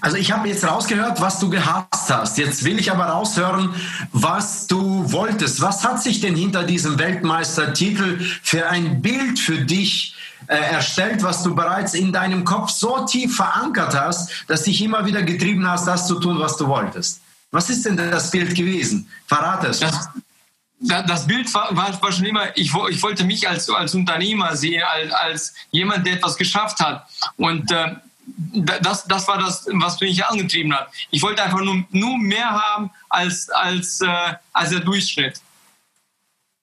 Also 0.00 0.16
ich 0.16 0.32
habe 0.32 0.48
jetzt 0.48 0.64
rausgehört, 0.64 1.20
was 1.20 1.40
du 1.40 1.48
gehasst 1.48 2.10
hast. 2.10 2.36
Jetzt 2.36 2.64
will 2.64 2.78
ich 2.78 2.90
aber 2.90 3.04
raushören, 3.04 3.74
was 4.12 4.66
du 4.66 5.10
wolltest. 5.12 5.60
Was 5.62 5.84
hat 5.84 6.02
sich 6.02 6.20
denn 6.20 6.36
hinter 6.36 6.64
diesem 6.64 6.98
Weltmeistertitel 6.98 8.20
für 8.42 8.68
ein 8.68 9.00
Bild 9.00 9.38
für 9.38 9.58
dich 9.58 10.14
äh, 10.46 10.56
erstellt, 10.56 11.22
was 11.22 11.42
du 11.42 11.54
bereits 11.54 11.94
in 11.94 12.12
deinem 12.12 12.44
Kopf 12.44 12.70
so 12.70 13.04
tief 13.04 13.36
verankert 13.36 13.98
hast, 13.98 14.30
dass 14.46 14.62
dich 14.62 14.82
immer 14.82 15.04
wieder 15.04 15.22
getrieben 15.22 15.68
hast, 15.68 15.86
das 15.86 16.06
zu 16.06 16.18
tun, 16.20 16.38
was 16.38 16.56
du 16.56 16.66
wolltest. 16.68 17.20
Was 17.50 17.70
ist 17.70 17.84
denn 17.84 17.96
das 17.96 18.30
Bild 18.30 18.54
gewesen? 18.54 19.08
Verrate 19.26 19.68
es. 19.68 19.80
Das, 19.80 20.08
das 20.80 21.26
Bild 21.26 21.52
war, 21.54 21.74
war, 21.74 22.12
schon 22.12 22.26
immer, 22.26 22.56
ich, 22.56 22.72
ich, 22.90 23.02
wollte 23.02 23.24
mich 23.24 23.48
als, 23.48 23.68
als 23.68 23.94
Unternehmer 23.94 24.54
sehen, 24.54 24.82
als, 24.82 25.12
als 25.12 25.54
jemand, 25.70 26.06
der 26.06 26.14
etwas 26.14 26.36
geschafft 26.36 26.78
hat. 26.80 27.06
Und 27.36 27.70
äh, 27.72 27.96
das, 28.82 29.04
das 29.06 29.26
war 29.26 29.38
das, 29.38 29.66
was 29.72 30.00
mich 30.00 30.24
angetrieben 30.24 30.72
hat. 30.74 30.88
Ich 31.10 31.22
wollte 31.22 31.42
einfach 31.42 31.60
nur, 31.60 31.84
nur 31.90 32.18
mehr 32.18 32.50
haben 32.50 32.90
als, 33.08 33.48
als, 33.50 34.00
äh, 34.00 34.34
als 34.52 34.70
der 34.70 34.80
Durchschnitt. 34.80 35.40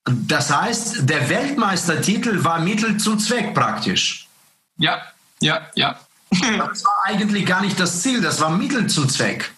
Das 0.06 0.56
heißt, 0.56 1.10
der 1.10 1.30
Weltmeistertitel 1.30 2.44
war 2.44 2.60
Mittel 2.60 2.98
zum 2.98 3.18
Zweck 3.18 3.54
praktisch. 3.56 4.28
Ja, 4.78 5.02
ja, 5.42 5.68
ja. 5.74 6.00
das 6.30 6.84
war 6.84 7.06
eigentlich 7.06 7.46
gar 7.46 7.62
nicht 7.62 7.80
das 7.80 8.02
Ziel, 8.02 8.22
das 8.22 8.40
war 8.40 8.52
Mittel 8.52 8.88
zum 8.88 9.10
Zweck. 9.10 9.52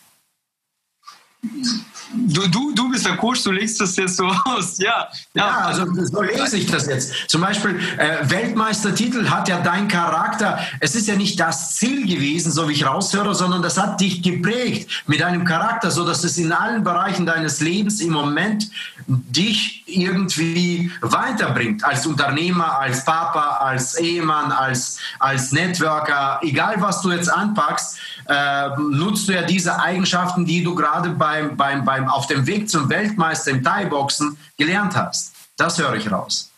Du, 2.13 2.47
du, 2.47 2.73
du 2.73 2.89
bist 2.89 3.05
der 3.05 3.17
Coach, 3.17 3.43
du 3.43 3.51
legst 3.51 3.81
das 3.81 3.95
jetzt 3.95 4.17
so 4.17 4.25
aus. 4.45 4.77
Ja, 4.77 5.07
ja. 5.33 5.45
ja 5.45 5.57
also 5.65 5.85
so 6.05 6.21
lese 6.21 6.57
ich 6.57 6.67
das 6.67 6.87
jetzt. 6.87 7.29
Zum 7.29 7.41
Beispiel, 7.41 7.79
äh, 7.97 8.29
Weltmeistertitel 8.29 9.29
hat 9.29 9.49
ja 9.49 9.59
dein 9.59 9.87
Charakter. 9.87 10.59
Es 10.79 10.95
ist 10.95 11.07
ja 11.07 11.15
nicht 11.15 11.39
das 11.39 11.75
Ziel 11.75 12.07
gewesen, 12.07 12.51
so 12.51 12.69
wie 12.69 12.73
ich 12.73 12.85
raushöre, 12.85 13.35
sondern 13.35 13.61
das 13.61 13.77
hat 13.77 13.99
dich 13.99 14.21
geprägt 14.21 14.89
mit 15.07 15.21
deinem 15.21 15.43
Charakter, 15.45 15.91
so 15.91 16.05
dass 16.05 16.23
es 16.23 16.37
in 16.37 16.51
allen 16.51 16.83
Bereichen 16.83 17.25
deines 17.25 17.59
Lebens 17.59 17.99
im 18.01 18.13
Moment 18.13 18.69
dich 19.07 19.83
irgendwie 19.85 20.91
weiterbringt. 21.01 21.83
Als 21.83 22.05
Unternehmer, 22.05 22.79
als 22.79 23.05
Papa, 23.05 23.57
als 23.61 23.95
Ehemann, 23.95 24.51
als, 24.51 24.97
als 25.19 25.51
Networker, 25.51 26.39
egal 26.41 26.75
was 26.79 27.01
du 27.01 27.11
jetzt 27.11 27.29
anpackst, 27.29 27.97
äh, 28.27 28.69
nutzt 28.77 29.27
du 29.27 29.33
ja 29.33 29.43
diese 29.43 29.79
Eigenschaften, 29.79 30.45
die 30.45 30.63
du 30.63 30.75
gerade 30.75 31.09
beim, 31.11 31.55
beim, 31.55 31.85
beim, 31.85 31.96
auf 32.05 32.27
dem 32.27 32.45
Weg 32.45 32.69
zum 32.69 32.89
Weltmeister 32.89 33.51
im 33.51 33.63
Thai-Boxen 33.63 34.37
gelernt 34.57 34.95
hast. 34.95 35.33
Das 35.57 35.77
höre 35.77 35.95
ich 35.95 36.11
raus. 36.11 36.51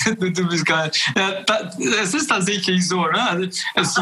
Du, 0.04 0.48
bist 0.48 0.64
geil. 0.64 0.90
Ja, 1.16 1.42
da, 1.42 1.70
es 2.00 2.14
ist 2.14 2.28
tatsächlich 2.28 2.86
so. 2.86 3.04
Ne? 3.06 3.20
Also, 3.20 3.44
es, 3.74 4.00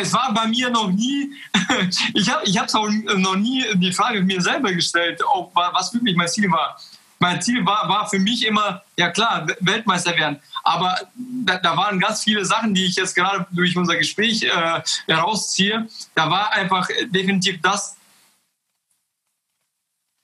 es, 0.00 0.12
war 0.12 0.34
bei 0.34 0.48
mir 0.48 0.68
noch 0.68 0.90
nie, 0.90 1.32
ich 2.14 2.28
habe 2.28 2.44
ich 2.44 2.60
auch 2.60 2.90
noch 3.16 3.36
nie 3.36 3.64
die 3.74 3.92
Frage 3.92 4.20
mir 4.22 4.40
selber 4.40 4.72
gestellt, 4.72 5.22
ob, 5.32 5.54
was 5.54 5.94
wirklich 5.94 6.16
mein 6.16 6.28
Ziel 6.28 6.50
war. 6.50 6.76
Mein 7.18 7.40
Ziel 7.40 7.64
war, 7.64 7.88
war 7.88 8.08
für 8.08 8.18
mich 8.18 8.44
immer, 8.44 8.82
ja 8.96 9.10
klar, 9.10 9.46
Weltmeister 9.60 10.14
werden. 10.16 10.38
Aber 10.64 10.98
da, 11.16 11.56
da, 11.58 11.76
waren 11.76 11.98
ganz 11.98 12.24
viele 12.24 12.44
Sachen, 12.44 12.74
die 12.74 12.84
ich 12.84 12.96
jetzt 12.96 13.14
gerade 13.14 13.46
durch 13.52 13.76
unser 13.76 13.96
Gespräch 13.96 14.42
äh, 14.42 14.82
herausziehe. 15.06 15.86
Da 16.14 16.30
war 16.30 16.52
einfach 16.52 16.88
definitiv 17.06 17.60
das, 17.62 17.95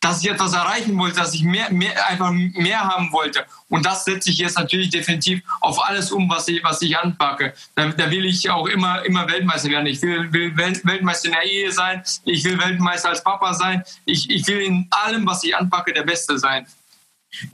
dass 0.03 0.23
ich 0.23 0.31
etwas 0.31 0.53
erreichen 0.53 0.99
wollte, 0.99 1.17
dass 1.17 1.33
ich 1.33 1.45
mehr, 1.45 1.73
mehr, 1.73 2.09
einfach 2.09 2.33
mehr 2.33 2.81
haben 2.81 3.13
wollte. 3.13 3.47
Und 3.69 3.87
das 3.87 4.05
setze 4.05 4.31
ich 4.31 4.39
jetzt 4.39 4.59
natürlich 4.59 4.91
definitiv 4.91 5.43
auf 5.61 5.83
alles 5.83 6.11
um, 6.11 6.29
was 6.29 6.49
ich, 6.49 6.63
was 6.65 6.83
ich 6.83 6.99
anpacke. 6.99 7.55
Da, 7.77 7.87
da 7.87 8.11
will 8.11 8.27
ich 8.27 8.51
auch 8.51 8.67
immer, 8.67 9.05
immer 9.05 9.29
Weltmeister 9.29 9.71
werden. 9.71 9.87
Ich 9.87 10.03
will, 10.03 10.31
will 10.33 10.57
Weltmeister 10.57 11.29
in 11.29 11.35
der 11.35 11.45
Ehe 11.45 11.71
sein. 11.71 12.03
Ich 12.25 12.45
will 12.45 12.59
Weltmeister 12.59 13.11
als 13.11 13.23
Papa 13.23 13.55
sein. 13.55 13.85
Ich, 14.05 14.29
ich 14.29 14.45
will 14.49 14.61
in 14.61 14.89
allem, 14.91 15.25
was 15.25 15.45
ich 15.45 15.57
anpacke, 15.57 15.93
der 15.93 16.03
Beste 16.03 16.37
sein. 16.37 16.67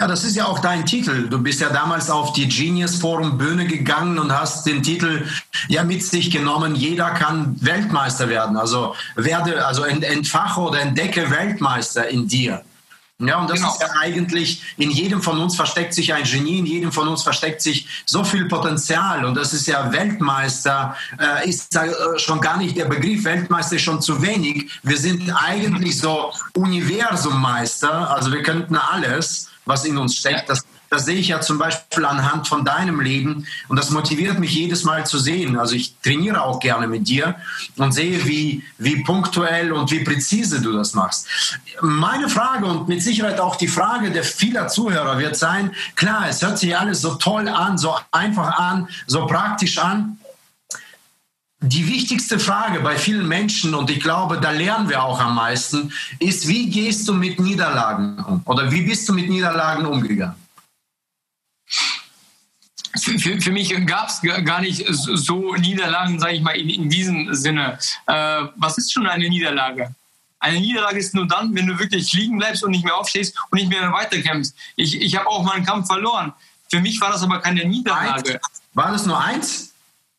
Ja, 0.00 0.08
das 0.08 0.24
ist 0.24 0.34
ja 0.34 0.46
auch 0.46 0.58
dein 0.58 0.84
Titel. 0.84 1.28
Du 1.28 1.40
bist 1.40 1.60
ja 1.60 1.70
damals 1.70 2.10
auf 2.10 2.32
die 2.32 2.48
Genius 2.48 2.96
Forum 2.96 3.38
Bühne 3.38 3.66
gegangen 3.66 4.18
und 4.18 4.32
hast 4.32 4.66
den 4.66 4.82
Titel 4.82 5.26
ja 5.68 5.84
mit 5.84 6.02
sich 6.02 6.30
genommen. 6.32 6.74
Jeder 6.74 7.10
kann 7.10 7.56
Weltmeister 7.60 8.28
werden. 8.28 8.56
Also 8.56 8.96
werde, 9.14 9.64
also 9.64 9.84
entfache 9.84 10.60
oder 10.60 10.80
entdecke 10.80 11.30
Weltmeister 11.30 12.08
in 12.08 12.26
dir. 12.26 12.62
Ja, 13.20 13.40
und 13.40 13.50
das 13.50 13.58
genau. 13.58 13.72
ist 13.72 13.80
ja 13.80 13.88
eigentlich, 14.00 14.62
in 14.76 14.92
jedem 14.92 15.20
von 15.20 15.40
uns 15.40 15.56
versteckt 15.56 15.92
sich 15.92 16.14
ein 16.14 16.22
Genie, 16.22 16.58
in 16.58 16.66
jedem 16.66 16.92
von 16.92 17.08
uns 17.08 17.24
versteckt 17.24 17.60
sich 17.60 17.88
so 18.06 18.22
viel 18.22 18.46
Potenzial. 18.46 19.24
Und 19.24 19.34
das 19.34 19.52
ist 19.52 19.66
ja 19.66 19.92
Weltmeister, 19.92 20.96
äh, 21.18 21.48
ist 21.48 21.74
äh, 21.74 21.88
schon 22.16 22.40
gar 22.40 22.58
nicht 22.58 22.76
der 22.76 22.84
Begriff 22.84 23.24
Weltmeister 23.24 23.74
ist 23.74 23.82
schon 23.82 24.00
zu 24.00 24.22
wenig. 24.22 24.70
Wir 24.84 24.96
sind 24.96 25.32
eigentlich 25.32 25.98
so 25.98 26.32
Universummeister, 26.54 28.08
also 28.08 28.32
wir 28.32 28.42
könnten 28.44 28.76
alles 28.76 29.48
was 29.68 29.84
in 29.84 29.98
uns 29.98 30.16
steckt. 30.16 30.48
Das, 30.48 30.64
das 30.88 31.04
sehe 31.04 31.16
ich 31.16 31.28
ja 31.28 31.40
zum 31.42 31.58
Beispiel 31.58 32.06
anhand 32.06 32.48
von 32.48 32.64
deinem 32.64 33.00
Leben 33.00 33.46
und 33.68 33.76
das 33.76 33.90
motiviert 33.90 34.38
mich 34.38 34.54
jedes 34.54 34.84
Mal 34.84 35.06
zu 35.06 35.18
sehen. 35.18 35.58
Also 35.58 35.74
ich 35.74 35.94
trainiere 36.02 36.42
auch 36.42 36.58
gerne 36.58 36.88
mit 36.88 37.06
dir 37.06 37.36
und 37.76 37.92
sehe, 37.92 38.24
wie, 38.24 38.64
wie 38.78 39.02
punktuell 39.04 39.72
und 39.72 39.90
wie 39.90 40.02
präzise 40.02 40.62
du 40.62 40.72
das 40.72 40.94
machst. 40.94 41.28
Meine 41.82 42.30
Frage 42.30 42.64
und 42.64 42.88
mit 42.88 43.02
Sicherheit 43.02 43.38
auch 43.38 43.56
die 43.56 43.68
Frage 43.68 44.10
der 44.10 44.24
vieler 44.24 44.68
Zuhörer 44.68 45.18
wird 45.18 45.36
sein, 45.36 45.72
klar, 45.94 46.26
es 46.28 46.40
hört 46.40 46.58
sich 46.58 46.76
alles 46.76 47.02
so 47.02 47.16
toll 47.16 47.48
an, 47.48 47.76
so 47.76 47.94
einfach 48.10 48.58
an, 48.58 48.88
so 49.06 49.26
praktisch 49.26 49.76
an. 49.76 50.18
Die 51.60 51.88
wichtigste 51.88 52.38
Frage 52.38 52.80
bei 52.80 52.96
vielen 52.96 53.26
Menschen, 53.26 53.74
und 53.74 53.90
ich 53.90 54.00
glaube, 54.00 54.40
da 54.40 54.52
lernen 54.52 54.88
wir 54.88 55.02
auch 55.02 55.18
am 55.18 55.34
meisten, 55.34 55.92
ist, 56.20 56.46
wie 56.46 56.70
gehst 56.70 57.08
du 57.08 57.12
mit 57.12 57.40
Niederlagen 57.40 58.22
um? 58.24 58.42
Oder 58.44 58.70
wie 58.70 58.82
bist 58.82 59.08
du 59.08 59.12
mit 59.12 59.28
Niederlagen 59.28 59.84
umgegangen? 59.84 60.36
Für, 62.96 63.40
für, 63.40 63.50
mich 63.50 63.74
gab 63.86 64.08
es 64.08 64.20
gar 64.44 64.60
nicht 64.60 64.84
so 64.88 65.54
Niederlagen, 65.54 66.18
sage 66.20 66.34
ich 66.34 66.42
mal, 66.42 66.56
in, 66.56 66.68
in 66.68 66.88
diesem 66.88 67.34
Sinne. 67.34 67.78
Äh, 68.06 68.44
was 68.56 68.78
ist 68.78 68.92
schon 68.92 69.06
eine 69.06 69.28
Niederlage? 69.28 69.94
Eine 70.40 70.60
Niederlage 70.60 70.98
ist 70.98 71.14
nur 71.14 71.26
dann, 71.26 71.54
wenn 71.54 71.66
du 71.66 71.78
wirklich 71.78 72.12
liegen 72.12 72.38
bleibst 72.38 72.62
und 72.62 72.70
nicht 72.70 72.84
mehr 72.84 72.96
aufstehst 72.96 73.36
und 73.50 73.58
nicht 73.58 73.68
mehr 73.68 73.92
weiterkämpfst. 73.92 74.54
Ich, 74.76 75.00
ich 75.00 75.16
habe 75.16 75.26
auch 75.26 75.42
meinen 75.42 75.64
Kampf 75.64 75.88
verloren. 75.88 76.32
Für 76.70 76.80
mich 76.80 77.00
war 77.00 77.10
das 77.10 77.22
aber 77.22 77.40
keine 77.40 77.64
Niederlage. 77.64 78.34
Eins? 78.34 78.40
War 78.74 78.92
das 78.92 79.06
nur 79.06 79.20
eins? 79.20 79.67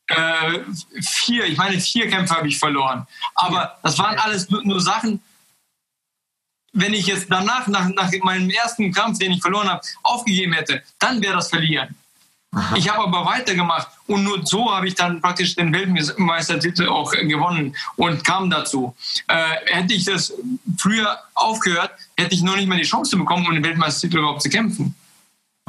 Äh, 0.09 0.59
vier, 1.01 1.45
ich 1.45 1.57
meine, 1.57 1.79
vier 1.79 2.09
Kämpfe 2.09 2.35
habe 2.35 2.47
ich 2.47 2.57
verloren. 2.57 3.07
Aber 3.35 3.77
das 3.83 3.97
waren 3.99 4.17
alles 4.17 4.49
nur, 4.49 4.63
nur, 4.63 4.81
Sachen, 4.81 5.21
wenn 6.73 6.93
ich 6.93 7.07
jetzt 7.07 7.27
danach, 7.29 7.67
nach, 7.67 7.89
nach 7.89 8.11
meinem 8.23 8.49
ersten 8.49 8.91
Kampf, 8.91 9.19
den 9.19 9.31
ich 9.31 9.41
verloren 9.41 9.69
habe, 9.69 9.81
aufgegeben 10.03 10.53
hätte, 10.53 10.83
dann 10.97 11.21
wäre 11.21 11.35
das 11.35 11.49
Verlieren. 11.49 11.95
Aha. 12.51 12.75
Ich 12.75 12.89
habe 12.89 13.03
aber 13.03 13.25
weitergemacht 13.25 13.87
und 14.07 14.23
nur 14.23 14.43
so 14.43 14.73
habe 14.73 14.87
ich 14.87 14.95
dann 14.95 15.21
praktisch 15.21 15.55
den 15.55 15.71
Weltmeistertitel 15.71 16.87
auch 16.87 17.11
gewonnen 17.11 17.75
und 17.95 18.23
kam 18.23 18.49
dazu. 18.49 18.95
Äh, 19.27 19.35
hätte 19.67 19.93
ich 19.93 20.05
das 20.05 20.33
früher 20.77 21.19
aufgehört, 21.35 21.91
hätte 22.17 22.33
ich 22.33 22.41
noch 22.41 22.55
nicht 22.55 22.67
mehr 22.67 22.79
die 22.79 22.85
Chance 22.85 23.15
bekommen, 23.17 23.45
um 23.45 23.53
den 23.53 23.63
Weltmeistertitel 23.63 24.17
überhaupt 24.17 24.41
zu 24.41 24.49
kämpfen. 24.49 24.95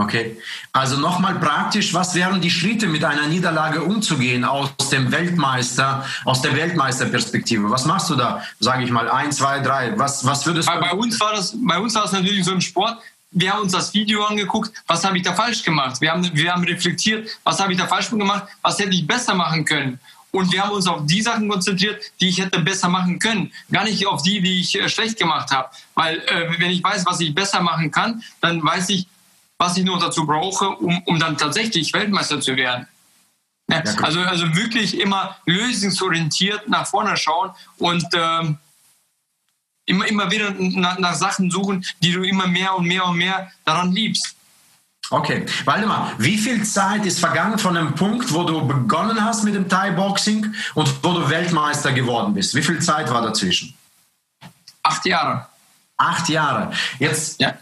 Okay, 0.00 0.38
also 0.72 0.96
nochmal 0.96 1.34
praktisch, 1.38 1.92
was 1.92 2.14
wären 2.14 2.40
die 2.40 2.50
Schritte, 2.50 2.86
mit 2.86 3.04
einer 3.04 3.26
Niederlage 3.26 3.82
umzugehen 3.82 4.44
aus 4.44 4.70
dem 4.90 5.12
Weltmeister, 5.12 6.06
aus 6.24 6.40
der 6.40 6.56
Weltmeisterperspektive? 6.56 7.70
Was 7.70 7.84
machst 7.84 8.08
du 8.08 8.14
da, 8.14 8.42
sage 8.60 8.82
ich 8.82 8.90
mal, 8.90 9.10
ein, 9.10 9.30
zwei, 9.30 9.60
drei? 9.60 9.92
Was, 9.98 10.24
was 10.24 10.46
würdest 10.46 10.68
bei, 10.68 10.76
du? 10.76 10.80
Bei 10.80 10.92
uns 10.92 11.20
war 11.20 11.32
das, 11.34 11.54
bei 11.54 11.78
uns 11.78 11.94
war 11.94 12.06
es 12.06 12.12
natürlich 12.12 12.46
so 12.46 12.52
im 12.52 12.62
Sport. 12.62 12.96
Wir 13.30 13.52
haben 13.52 13.60
uns 13.60 13.72
das 13.72 13.92
Video 13.92 14.24
angeguckt, 14.24 14.72
was 14.86 15.04
habe 15.04 15.18
ich 15.18 15.22
da 15.22 15.34
falsch 15.34 15.62
gemacht? 15.62 16.00
Wir 16.00 16.12
haben, 16.12 16.30
wir 16.32 16.50
haben 16.50 16.64
reflektiert, 16.64 17.28
was 17.44 17.60
habe 17.60 17.72
ich 17.72 17.78
da 17.78 17.86
falsch 17.86 18.08
gemacht? 18.08 18.44
Was 18.62 18.78
hätte 18.78 18.90
ich 18.90 19.06
besser 19.06 19.34
machen 19.34 19.66
können? 19.66 20.00
Und 20.32 20.52
wir 20.52 20.62
haben 20.62 20.72
uns 20.72 20.86
auf 20.86 21.04
die 21.04 21.20
Sachen 21.20 21.48
konzentriert, 21.48 22.00
die 22.20 22.28
ich 22.28 22.40
hätte 22.40 22.60
besser 22.60 22.88
machen 22.88 23.18
können. 23.18 23.52
Gar 23.70 23.84
nicht 23.84 24.06
auf 24.06 24.22
die, 24.22 24.40
die 24.40 24.60
ich 24.60 24.80
äh, 24.80 24.88
schlecht 24.88 25.18
gemacht 25.18 25.50
habe. 25.50 25.68
Weil 25.94 26.18
äh, 26.20 26.58
wenn 26.58 26.70
ich 26.70 26.82
weiß, 26.82 27.04
was 27.04 27.20
ich 27.20 27.34
besser 27.34 27.60
machen 27.60 27.90
kann, 27.90 28.22
dann 28.40 28.64
weiß 28.64 28.88
ich, 28.90 29.06
was 29.60 29.76
ich 29.76 29.84
nur 29.84 29.98
dazu 29.98 30.26
brauche, 30.26 30.70
um, 30.70 31.02
um 31.04 31.18
dann 31.18 31.36
tatsächlich 31.36 31.92
Weltmeister 31.92 32.40
zu 32.40 32.56
werden. 32.56 32.88
Ja, 33.70 33.82
also, 34.02 34.20
also 34.20 34.56
wirklich 34.56 34.98
immer 34.98 35.36
lösungsorientiert 35.44 36.68
nach 36.68 36.86
vorne 36.86 37.16
schauen 37.16 37.50
und 37.76 38.04
ähm, 38.14 38.56
immer, 39.84 40.06
immer 40.08 40.30
wieder 40.30 40.50
nach, 40.58 40.98
nach 40.98 41.14
Sachen 41.14 41.50
suchen, 41.50 41.84
die 42.02 42.10
du 42.10 42.22
immer 42.22 42.46
mehr 42.46 42.74
und 42.74 42.86
mehr 42.86 43.04
und 43.04 43.18
mehr 43.18 43.52
daran 43.66 43.92
liebst. 43.92 44.34
Okay, 45.10 45.44
Waldemar, 45.66 46.14
wie 46.18 46.38
viel 46.38 46.64
Zeit 46.64 47.04
ist 47.04 47.20
vergangen 47.20 47.58
von 47.58 47.74
dem 47.74 47.94
Punkt, 47.94 48.32
wo 48.32 48.44
du 48.44 48.66
begonnen 48.66 49.22
hast 49.22 49.44
mit 49.44 49.54
dem 49.54 49.68
Thai-Boxing 49.68 50.54
und 50.74 51.04
wo 51.04 51.12
du 51.12 51.28
Weltmeister 51.28 51.92
geworden 51.92 52.32
bist? 52.32 52.54
Wie 52.54 52.62
viel 52.62 52.80
Zeit 52.80 53.10
war 53.10 53.20
dazwischen? 53.20 53.74
Acht 54.82 55.04
Jahre. 55.04 55.46
Acht 55.98 56.28
Jahre. 56.30 56.72
Jetzt 56.98 57.40
ja 57.40 57.54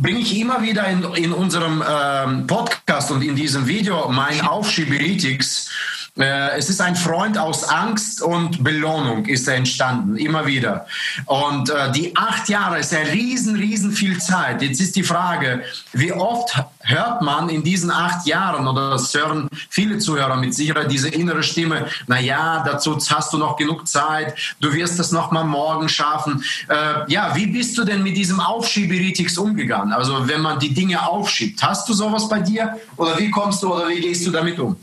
bringe 0.00 0.20
ich 0.20 0.38
immer 0.38 0.62
wieder 0.62 0.86
in, 0.86 1.02
in 1.14 1.32
unserem 1.32 1.82
ähm, 1.86 2.46
Podcast 2.46 3.10
und 3.10 3.22
in 3.22 3.34
diesem 3.34 3.66
Video 3.66 4.08
mein 4.08 4.40
Aufschieberitis 4.46 5.68
äh, 5.68 5.97
es 6.24 6.68
ist 6.68 6.80
ein 6.80 6.96
Freund 6.96 7.38
aus 7.38 7.68
Angst 7.68 8.22
und 8.22 8.64
Belohnung 8.64 9.26
ist 9.26 9.46
er 9.46 9.54
entstanden, 9.54 10.16
immer 10.16 10.46
wieder. 10.46 10.86
Und 11.26 11.70
äh, 11.70 11.92
die 11.92 12.16
acht 12.16 12.48
Jahre 12.48 12.80
ist 12.80 12.92
ja 12.92 12.98
riesen, 12.98 13.56
riesen 13.56 13.92
viel 13.92 14.18
Zeit. 14.18 14.62
Jetzt 14.62 14.80
ist 14.80 14.96
die 14.96 15.04
Frage, 15.04 15.62
wie 15.92 16.12
oft 16.12 16.56
hört 16.80 17.22
man 17.22 17.48
in 17.48 17.62
diesen 17.62 17.90
acht 17.90 18.26
Jahren, 18.26 18.66
oder 18.66 18.90
das 18.90 19.14
hören 19.14 19.48
viele 19.70 19.98
Zuhörer 19.98 20.36
mit 20.36 20.54
Sicherheit, 20.54 20.90
diese 20.90 21.08
innere 21.08 21.42
Stimme, 21.42 21.86
na 22.06 22.18
ja, 22.18 22.64
dazu 22.64 22.98
hast 23.10 23.32
du 23.32 23.38
noch 23.38 23.56
genug 23.56 23.86
Zeit, 23.86 24.34
du 24.60 24.72
wirst 24.72 24.98
das 24.98 25.12
noch 25.12 25.30
mal 25.30 25.44
morgen 25.44 25.88
schaffen. 25.88 26.42
Äh, 26.68 27.12
ja, 27.12 27.34
wie 27.36 27.46
bist 27.46 27.78
du 27.78 27.84
denn 27.84 28.02
mit 28.02 28.16
diesem 28.16 28.40
Aufschieberitis 28.40 29.38
umgegangen? 29.38 29.92
Also 29.92 30.26
wenn 30.26 30.40
man 30.40 30.58
die 30.58 30.74
Dinge 30.74 31.06
aufschiebt, 31.06 31.62
hast 31.62 31.88
du 31.88 31.92
sowas 31.92 32.28
bei 32.28 32.40
dir? 32.40 32.76
Oder 32.96 33.18
wie 33.18 33.30
kommst 33.30 33.62
du 33.62 33.74
oder 33.74 33.88
wie 33.88 34.00
gehst 34.00 34.26
du 34.26 34.30
damit 34.30 34.58
um? 34.58 34.76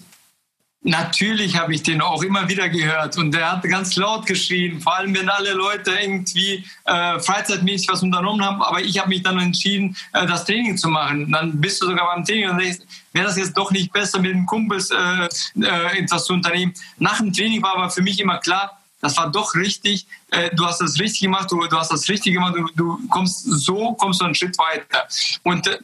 Natürlich 0.88 1.58
habe 1.58 1.74
ich 1.74 1.82
den 1.82 2.00
auch 2.00 2.22
immer 2.22 2.48
wieder 2.48 2.70
gehört 2.70 3.18
und 3.18 3.32
der 3.32 3.54
hat 3.54 3.64
ganz 3.64 3.96
laut 3.96 4.28
geschrien, 4.28 4.80
vor 4.80 4.96
allem 4.96 5.16
wenn 5.16 5.28
alle 5.30 5.54
Leute 5.54 5.90
irgendwie 6.00 6.64
äh, 6.86 7.20
freizeitmäßig 7.20 7.90
was 7.90 8.04
unternommen 8.04 8.46
haben, 8.46 8.62
aber 8.62 8.82
ich 8.82 9.00
habe 9.00 9.10
mich 9.10 9.24
dann 9.24 9.40
entschieden, 9.40 9.98
äh, 10.14 10.28
das 10.28 10.46
Training 10.46 10.78
zu 10.78 10.88
machen. 10.90 11.32
Dann 11.32 11.60
bist 11.60 11.82
du 11.82 11.88
sogar 11.88 12.14
beim 12.14 12.24
Training 12.24 12.52
und 12.52 12.60
denkst, 12.60 12.82
wäre 13.14 13.26
das 13.26 13.36
jetzt 13.36 13.58
doch 13.58 13.72
nicht 13.72 13.92
besser 13.92 14.20
mit 14.20 14.30
den 14.30 14.46
Kumpels 14.46 14.92
äh, 14.92 15.28
äh, 15.60 16.04
etwas 16.04 16.26
zu 16.26 16.34
unternehmen. 16.34 16.72
Nach 17.00 17.18
dem 17.18 17.34
Training 17.34 17.64
war 17.64 17.76
aber 17.78 17.90
für 17.90 18.04
mich 18.04 18.20
immer 18.20 18.38
klar, 18.38 18.80
das 19.02 19.18
war 19.18 19.32
doch 19.32 19.56
richtig, 19.56 20.06
äh, 20.30 20.52
du 20.56 20.68
hast 20.68 20.82
das 20.82 21.00
richtig 21.00 21.22
gemacht, 21.22 21.52
du, 21.52 21.66
du 21.66 21.78
hast 21.80 21.92
das 21.92 22.08
richtig 22.10 22.36
gemacht, 22.36 22.54
du, 22.56 22.68
du 22.76 23.08
kommst 23.08 23.44
so, 23.44 23.94
kommst 23.94 24.22
du 24.22 24.26
einen 24.26 24.36
Schritt 24.36 24.56
weiter. 24.60 25.08
Und 25.42 25.66
äh, 25.66 25.80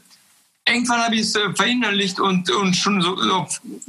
irgendwann 0.71 1.01
habe 1.01 1.15
ich 1.15 1.21
es 1.21 1.35
äh, 1.35 1.53
verinnerlicht 1.53 2.19
und, 2.19 2.49
und 2.49 2.75
schon, 2.75 3.01
so, 3.01 3.17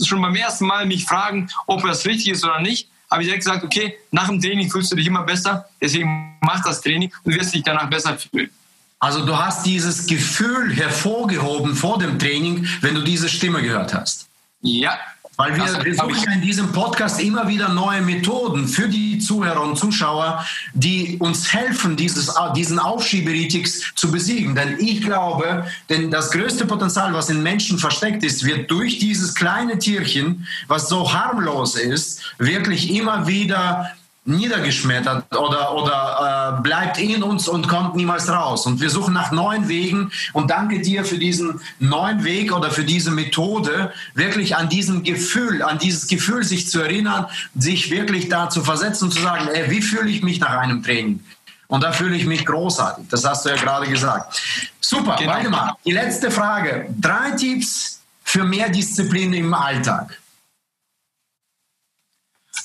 schon 0.04 0.20
beim 0.20 0.34
ersten 0.34 0.66
Mal 0.66 0.86
mich 0.86 1.04
fragen, 1.04 1.48
ob 1.66 1.82
das 1.82 2.04
richtig 2.06 2.32
ist 2.32 2.44
oder 2.44 2.60
nicht, 2.60 2.88
habe 3.10 3.22
ich 3.22 3.28
direkt 3.28 3.44
gesagt, 3.44 3.64
okay, 3.64 3.96
nach 4.10 4.28
dem 4.28 4.40
Training 4.40 4.70
fühlst 4.70 4.90
du 4.92 4.96
dich 4.96 5.06
immer 5.06 5.22
besser, 5.22 5.68
deswegen 5.80 6.38
mach 6.40 6.62
das 6.64 6.80
Training 6.80 7.12
und 7.24 7.34
wirst 7.34 7.54
dich 7.54 7.62
danach 7.62 7.88
besser 7.88 8.16
fühlen. 8.18 8.50
Also 8.98 9.26
du 9.26 9.36
hast 9.36 9.66
dieses 9.66 10.06
Gefühl 10.06 10.74
hervorgehoben 10.74 11.74
vor 11.74 11.98
dem 11.98 12.18
Training, 12.18 12.68
wenn 12.82 12.94
du 12.94 13.02
diese 13.02 13.28
Stimme 13.28 13.60
gehört 13.60 13.92
hast. 13.92 14.28
Ja, 14.60 14.96
weil 15.36 15.56
wir, 15.56 15.84
wir 15.84 15.94
suchen 15.94 16.32
in 16.34 16.42
diesem 16.42 16.72
Podcast 16.72 17.20
immer 17.20 17.48
wieder 17.48 17.68
neue 17.70 18.02
Methoden 18.02 18.68
für 18.68 18.88
die 18.88 19.18
Zuhörer 19.18 19.62
und 19.62 19.76
Zuschauer, 19.76 20.44
die 20.74 21.16
uns 21.20 21.52
helfen, 21.52 21.96
dieses, 21.96 22.32
diesen 22.54 22.78
Aufschieberitis 22.78 23.92
zu 23.94 24.10
besiegen. 24.10 24.54
Denn 24.54 24.78
ich 24.78 25.00
glaube, 25.00 25.66
denn 25.88 26.10
das 26.10 26.30
größte 26.30 26.66
Potenzial, 26.66 27.14
was 27.14 27.30
in 27.30 27.42
Menschen 27.42 27.78
versteckt 27.78 28.22
ist, 28.24 28.44
wird 28.44 28.70
durch 28.70 28.98
dieses 28.98 29.34
kleine 29.34 29.78
Tierchen, 29.78 30.46
was 30.68 30.88
so 30.88 31.12
harmlos 31.12 31.76
ist, 31.76 32.34
wirklich 32.38 32.94
immer 32.94 33.26
wieder 33.26 33.90
niedergeschmettert 34.24 35.36
oder, 35.36 35.74
oder 35.74 36.56
äh, 36.58 36.62
bleibt 36.62 36.98
in 36.98 37.22
uns 37.22 37.48
und 37.48 37.66
kommt 37.66 37.96
niemals 37.96 38.28
raus. 38.28 38.66
Und 38.66 38.80
wir 38.80 38.88
suchen 38.88 39.14
nach 39.14 39.32
neuen 39.32 39.68
Wegen 39.68 40.12
und 40.32 40.50
danke 40.50 40.80
dir 40.80 41.04
für 41.04 41.18
diesen 41.18 41.60
neuen 41.80 42.22
Weg 42.22 42.52
oder 42.52 42.70
für 42.70 42.84
diese 42.84 43.10
Methode, 43.10 43.92
wirklich 44.14 44.56
an 44.56 44.68
diesem 44.68 45.02
Gefühl, 45.02 45.62
an 45.62 45.78
dieses 45.78 46.06
Gefühl 46.06 46.44
sich 46.44 46.68
zu 46.68 46.80
erinnern, 46.80 47.26
sich 47.56 47.90
wirklich 47.90 48.28
da 48.28 48.48
zu 48.48 48.62
versetzen 48.62 49.06
und 49.06 49.12
zu 49.12 49.22
sagen, 49.22 49.48
ey, 49.48 49.68
wie 49.70 49.82
fühle 49.82 50.08
ich 50.08 50.22
mich 50.22 50.38
nach 50.38 50.56
einem 50.56 50.82
Training? 50.84 51.20
Und 51.66 51.82
da 51.82 51.90
fühle 51.90 52.14
ich 52.14 52.26
mich 52.26 52.46
großartig. 52.46 53.06
Das 53.08 53.24
hast 53.24 53.44
du 53.44 53.48
ja 53.48 53.56
gerade 53.56 53.88
gesagt. 53.88 54.40
Super, 54.80 55.16
genau. 55.18 55.32
Waldemar, 55.32 55.78
die 55.84 55.92
letzte 55.92 56.30
Frage. 56.30 56.86
Drei 57.00 57.32
Tipps 57.32 58.02
für 58.22 58.44
mehr 58.44 58.68
Disziplin 58.68 59.32
im 59.32 59.52
Alltag. 59.52 60.18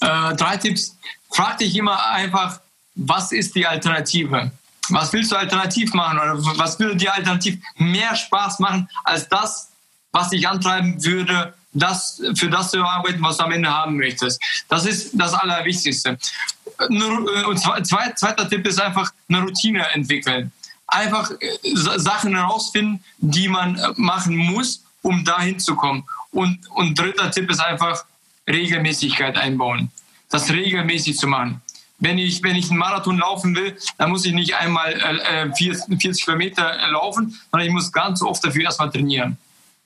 Äh, 0.02 0.36
drei 0.36 0.58
Tipps 0.58 0.96
frag 1.32 1.58
dich 1.58 1.76
immer 1.76 2.10
einfach, 2.10 2.60
was 2.96 3.32
ist 3.32 3.56
die 3.56 3.66
Alternative? 3.66 4.52
Was 4.90 5.12
willst 5.12 5.32
du 5.32 5.36
alternativ 5.36 5.94
machen 5.94 6.18
oder 6.18 6.38
was 6.58 6.80
würde 6.80 6.96
dir 6.96 7.14
alternativ 7.14 7.60
mehr 7.76 8.16
Spaß 8.16 8.60
machen 8.60 8.90
als 9.04 9.28
das, 9.28 9.70
was 10.12 10.30
dich 10.30 10.48
antreiben 10.48 11.04
würde, 11.04 11.54
das, 11.74 12.22
für 12.36 12.50
das 12.50 12.72
zu 12.72 12.84
arbeiten, 12.84 13.22
was 13.22 13.38
du 13.38 13.44
am 13.44 13.52
Ende 13.52 13.70
haben 13.70 13.98
möchtest? 13.98 14.42
Das 14.70 14.86
ist 14.86 15.12
das 15.14 15.34
Allerwichtigste. 15.34 16.18
Und 16.78 17.60
zweiter 17.60 18.50
Tipp 18.50 18.66
ist 18.66 18.80
einfach 18.80 19.12
eine 19.28 19.42
Routine 19.42 19.86
entwickeln. 19.92 20.52
Einfach 20.88 21.32
äh, 21.32 21.58
Sachen 21.74 22.34
herausfinden, 22.34 23.04
die 23.18 23.50
man 23.50 23.78
äh, 23.78 23.90
machen 23.98 24.38
muss, 24.38 24.84
um 25.02 25.26
dahin 25.26 25.60
zu 25.60 25.76
kommen. 25.76 26.08
Und, 26.32 26.60
und 26.72 26.98
dritter 26.98 27.30
Tipp 27.30 27.52
ist 27.52 27.60
einfach 27.60 28.06
Regelmäßigkeit 28.48 29.38
einbauen 29.38 29.92
das 30.30 30.52
regelmäßig 30.52 31.18
zu 31.18 31.28
machen. 31.28 31.62
Wenn 32.00 32.18
ich, 32.20 32.44
wenn 32.44 32.56
ich 32.56 32.70
einen 32.70 32.80
Marathon 32.80 33.18
laufen 33.18 33.56
will, 33.56 33.76
dann 33.98 34.12
muss 34.12 34.26
ich 34.26 34.34
nicht 34.34 34.56
einmal 34.56 34.94
äh, 34.94 35.52
40 35.52 35.90
äh, 35.90 36.12
Kilometer 36.12 36.92
laufen, 36.92 37.40
sondern 37.52 37.68
ich 37.68 37.74
muss 37.74 37.92
ganz 37.92 38.22
oft 38.22 38.44
dafür 38.44 38.66
erstmal 38.66 38.92
trainieren. 38.92 39.38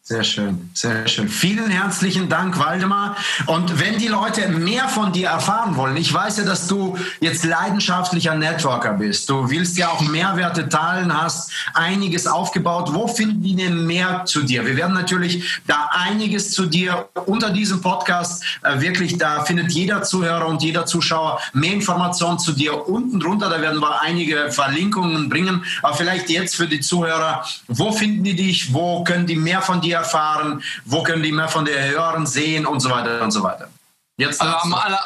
Sehr 0.03 0.23
schön, 0.23 0.71
sehr 0.73 1.07
schön. 1.07 1.29
Vielen 1.29 1.69
herzlichen 1.69 2.27
Dank, 2.27 2.57
Waldemar. 2.57 3.15
Und 3.45 3.79
wenn 3.79 3.99
die 3.99 4.07
Leute 4.07 4.49
mehr 4.49 4.87
von 4.87 5.13
dir 5.13 5.27
erfahren 5.27 5.75
wollen, 5.75 5.95
ich 5.95 6.11
weiß 6.11 6.39
ja, 6.39 6.43
dass 6.43 6.67
du 6.67 6.97
jetzt 7.19 7.45
leidenschaftlicher 7.45 8.33
Networker 8.33 8.93
bist. 8.93 9.29
Du 9.29 9.47
willst 9.51 9.77
ja 9.77 9.89
auch 9.89 10.01
Mehrwerte 10.01 10.67
teilen, 10.67 11.15
hast 11.15 11.51
einiges 11.75 12.25
aufgebaut. 12.25 12.89
Wo 12.95 13.07
finden 13.07 13.43
die 13.43 13.55
denn 13.55 13.85
mehr 13.85 14.25
zu 14.25 14.41
dir? 14.41 14.65
Wir 14.65 14.75
werden 14.75 14.95
natürlich 14.95 15.61
da 15.67 15.91
einiges 15.91 16.51
zu 16.51 16.65
dir 16.65 17.07
unter 17.27 17.51
diesem 17.51 17.83
Podcast 17.83 18.43
äh, 18.63 18.81
wirklich, 18.81 19.19
da 19.19 19.45
findet 19.45 19.71
jeder 19.71 20.01
Zuhörer 20.01 20.47
und 20.47 20.63
jeder 20.63 20.87
Zuschauer 20.87 21.39
mehr 21.53 21.73
Informationen 21.73 22.39
zu 22.39 22.53
dir 22.53 22.87
unten 22.89 23.19
drunter. 23.19 23.51
Da 23.51 23.61
werden 23.61 23.79
wir 23.79 24.01
einige 24.01 24.51
Verlinkungen 24.51 25.29
bringen. 25.29 25.63
Aber 25.83 25.93
vielleicht 25.93 26.31
jetzt 26.31 26.55
für 26.55 26.67
die 26.67 26.79
Zuhörer, 26.79 27.45
wo 27.67 27.91
finden 27.91 28.23
die 28.23 28.35
dich? 28.35 28.73
Wo 28.73 29.03
können 29.03 29.27
die 29.27 29.35
mehr 29.35 29.61
von 29.61 29.79
dir 29.79 29.90
die 29.91 29.95
erfahren, 29.95 30.63
wo 30.85 31.03
können 31.03 31.23
die 31.23 31.31
mehr 31.31 31.49
von 31.49 31.65
dir 31.65 31.79
hören, 31.79 32.25
sehen 32.25 32.65
und 32.65 32.79
so 32.79 32.89
weiter 32.89 33.21
und 33.21 33.31
so 33.31 33.43
weiter. 33.43 33.69
Jetzt 34.17 34.41
also 34.41 34.55
am, 34.55 34.73
aller, 34.73 34.99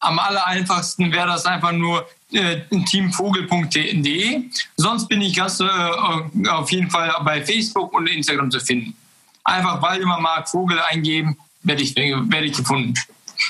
am 0.00 0.18
aller 0.18 0.46
einfachsten 0.46 1.12
wäre 1.12 1.26
das 1.26 1.44
einfach 1.46 1.72
nur 1.72 2.06
äh, 2.32 2.60
teamvogel.de. 2.90 4.44
Sonst 4.76 5.08
bin 5.08 5.20
ich 5.22 5.34
ganz, 5.34 5.60
äh, 5.60 6.48
auf 6.48 6.70
jeden 6.70 6.90
Fall 6.90 7.12
bei 7.24 7.44
Facebook 7.44 7.92
und 7.92 8.06
Instagram 8.06 8.50
zu 8.50 8.60
finden. 8.60 8.94
Einfach 9.44 9.82
Waldemar 9.82 10.20
Mark 10.20 10.48
Vogel 10.48 10.80
eingeben, 10.90 11.36
werde 11.62 11.82
ich, 11.82 11.96
werde 11.96 12.44
ich 12.44 12.56
gefunden. 12.56 12.94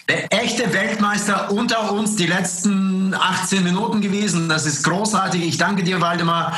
Der 0.08 0.32
echte 0.32 0.72
Weltmeister 0.72 1.50
unter 1.50 1.92
uns 1.92 2.16
die 2.16 2.26
letzten 2.26 2.81
18 3.14 3.62
Minuten 3.62 4.00
gewesen. 4.00 4.48
Das 4.48 4.66
ist 4.66 4.82
großartig. 4.82 5.42
Ich 5.42 5.58
danke 5.58 5.82
dir, 5.82 6.00
Waldemar. 6.00 6.52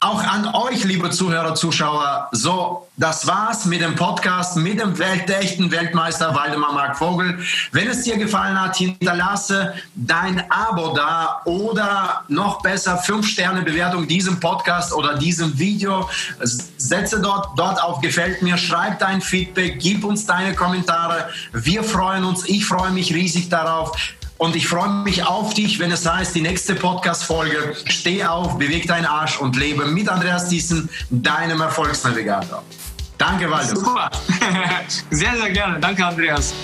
Auch 0.00 0.22
an 0.22 0.54
euch, 0.54 0.84
liebe 0.84 1.10
Zuhörer, 1.10 1.54
Zuschauer. 1.54 2.28
So, 2.32 2.88
das 2.96 3.26
war's 3.28 3.64
mit 3.64 3.80
dem 3.80 3.94
Podcast 3.94 4.56
mit 4.56 4.80
dem 4.80 4.98
Welt, 4.98 5.30
echten 5.30 5.70
Weltmeister 5.70 6.34
Waldemar 6.34 6.72
Mark 6.72 6.98
Vogel. 6.98 7.38
Wenn 7.70 7.86
es 7.86 8.02
dir 8.02 8.16
gefallen 8.16 8.60
hat, 8.60 8.76
hinterlasse 8.76 9.74
dein 9.94 10.42
Abo 10.50 10.94
da 10.94 11.40
oder 11.44 12.24
noch 12.26 12.60
besser 12.60 13.00
5-Sterne-Bewertung 13.00 14.08
diesem 14.08 14.40
Podcast 14.40 14.92
oder 14.92 15.16
diesem 15.16 15.56
Video. 15.58 16.10
Setze 16.40 17.20
dort, 17.20 17.56
dort 17.56 17.80
auf 17.80 18.00
Gefällt 18.00 18.42
mir, 18.42 18.58
schreib 18.58 18.98
dein 18.98 19.20
Feedback, 19.20 19.78
gib 19.78 20.04
uns 20.04 20.26
deine 20.26 20.54
Kommentare. 20.54 21.28
Wir 21.52 21.84
freuen 21.84 22.24
uns. 22.24 22.48
Ich 22.48 22.66
freue 22.66 22.90
mich 22.90 23.14
riesig 23.14 23.48
darauf. 23.48 23.92
Und 24.38 24.54
ich 24.54 24.68
freue 24.68 24.88
mich 25.02 25.24
auf 25.24 25.52
dich, 25.52 25.80
wenn 25.80 25.90
es 25.90 26.08
heißt, 26.08 26.34
die 26.34 26.40
nächste 26.40 26.76
Podcast-Folge, 26.76 27.74
steh 27.86 28.24
auf, 28.24 28.56
beweg 28.56 28.86
deinen 28.86 29.04
Arsch 29.04 29.38
und 29.38 29.56
lebe 29.56 29.84
mit 29.86 30.08
Andreas 30.08 30.48
Thiessen, 30.48 30.88
deinem 31.10 31.60
Erfolgsnavigator. 31.60 32.62
Danke, 33.18 33.50
Walter. 33.50 33.74
Super. 33.74 34.10
Sehr, 35.10 35.36
sehr 35.36 35.50
gerne. 35.50 35.80
Danke, 35.80 36.06
Andreas. 36.06 36.54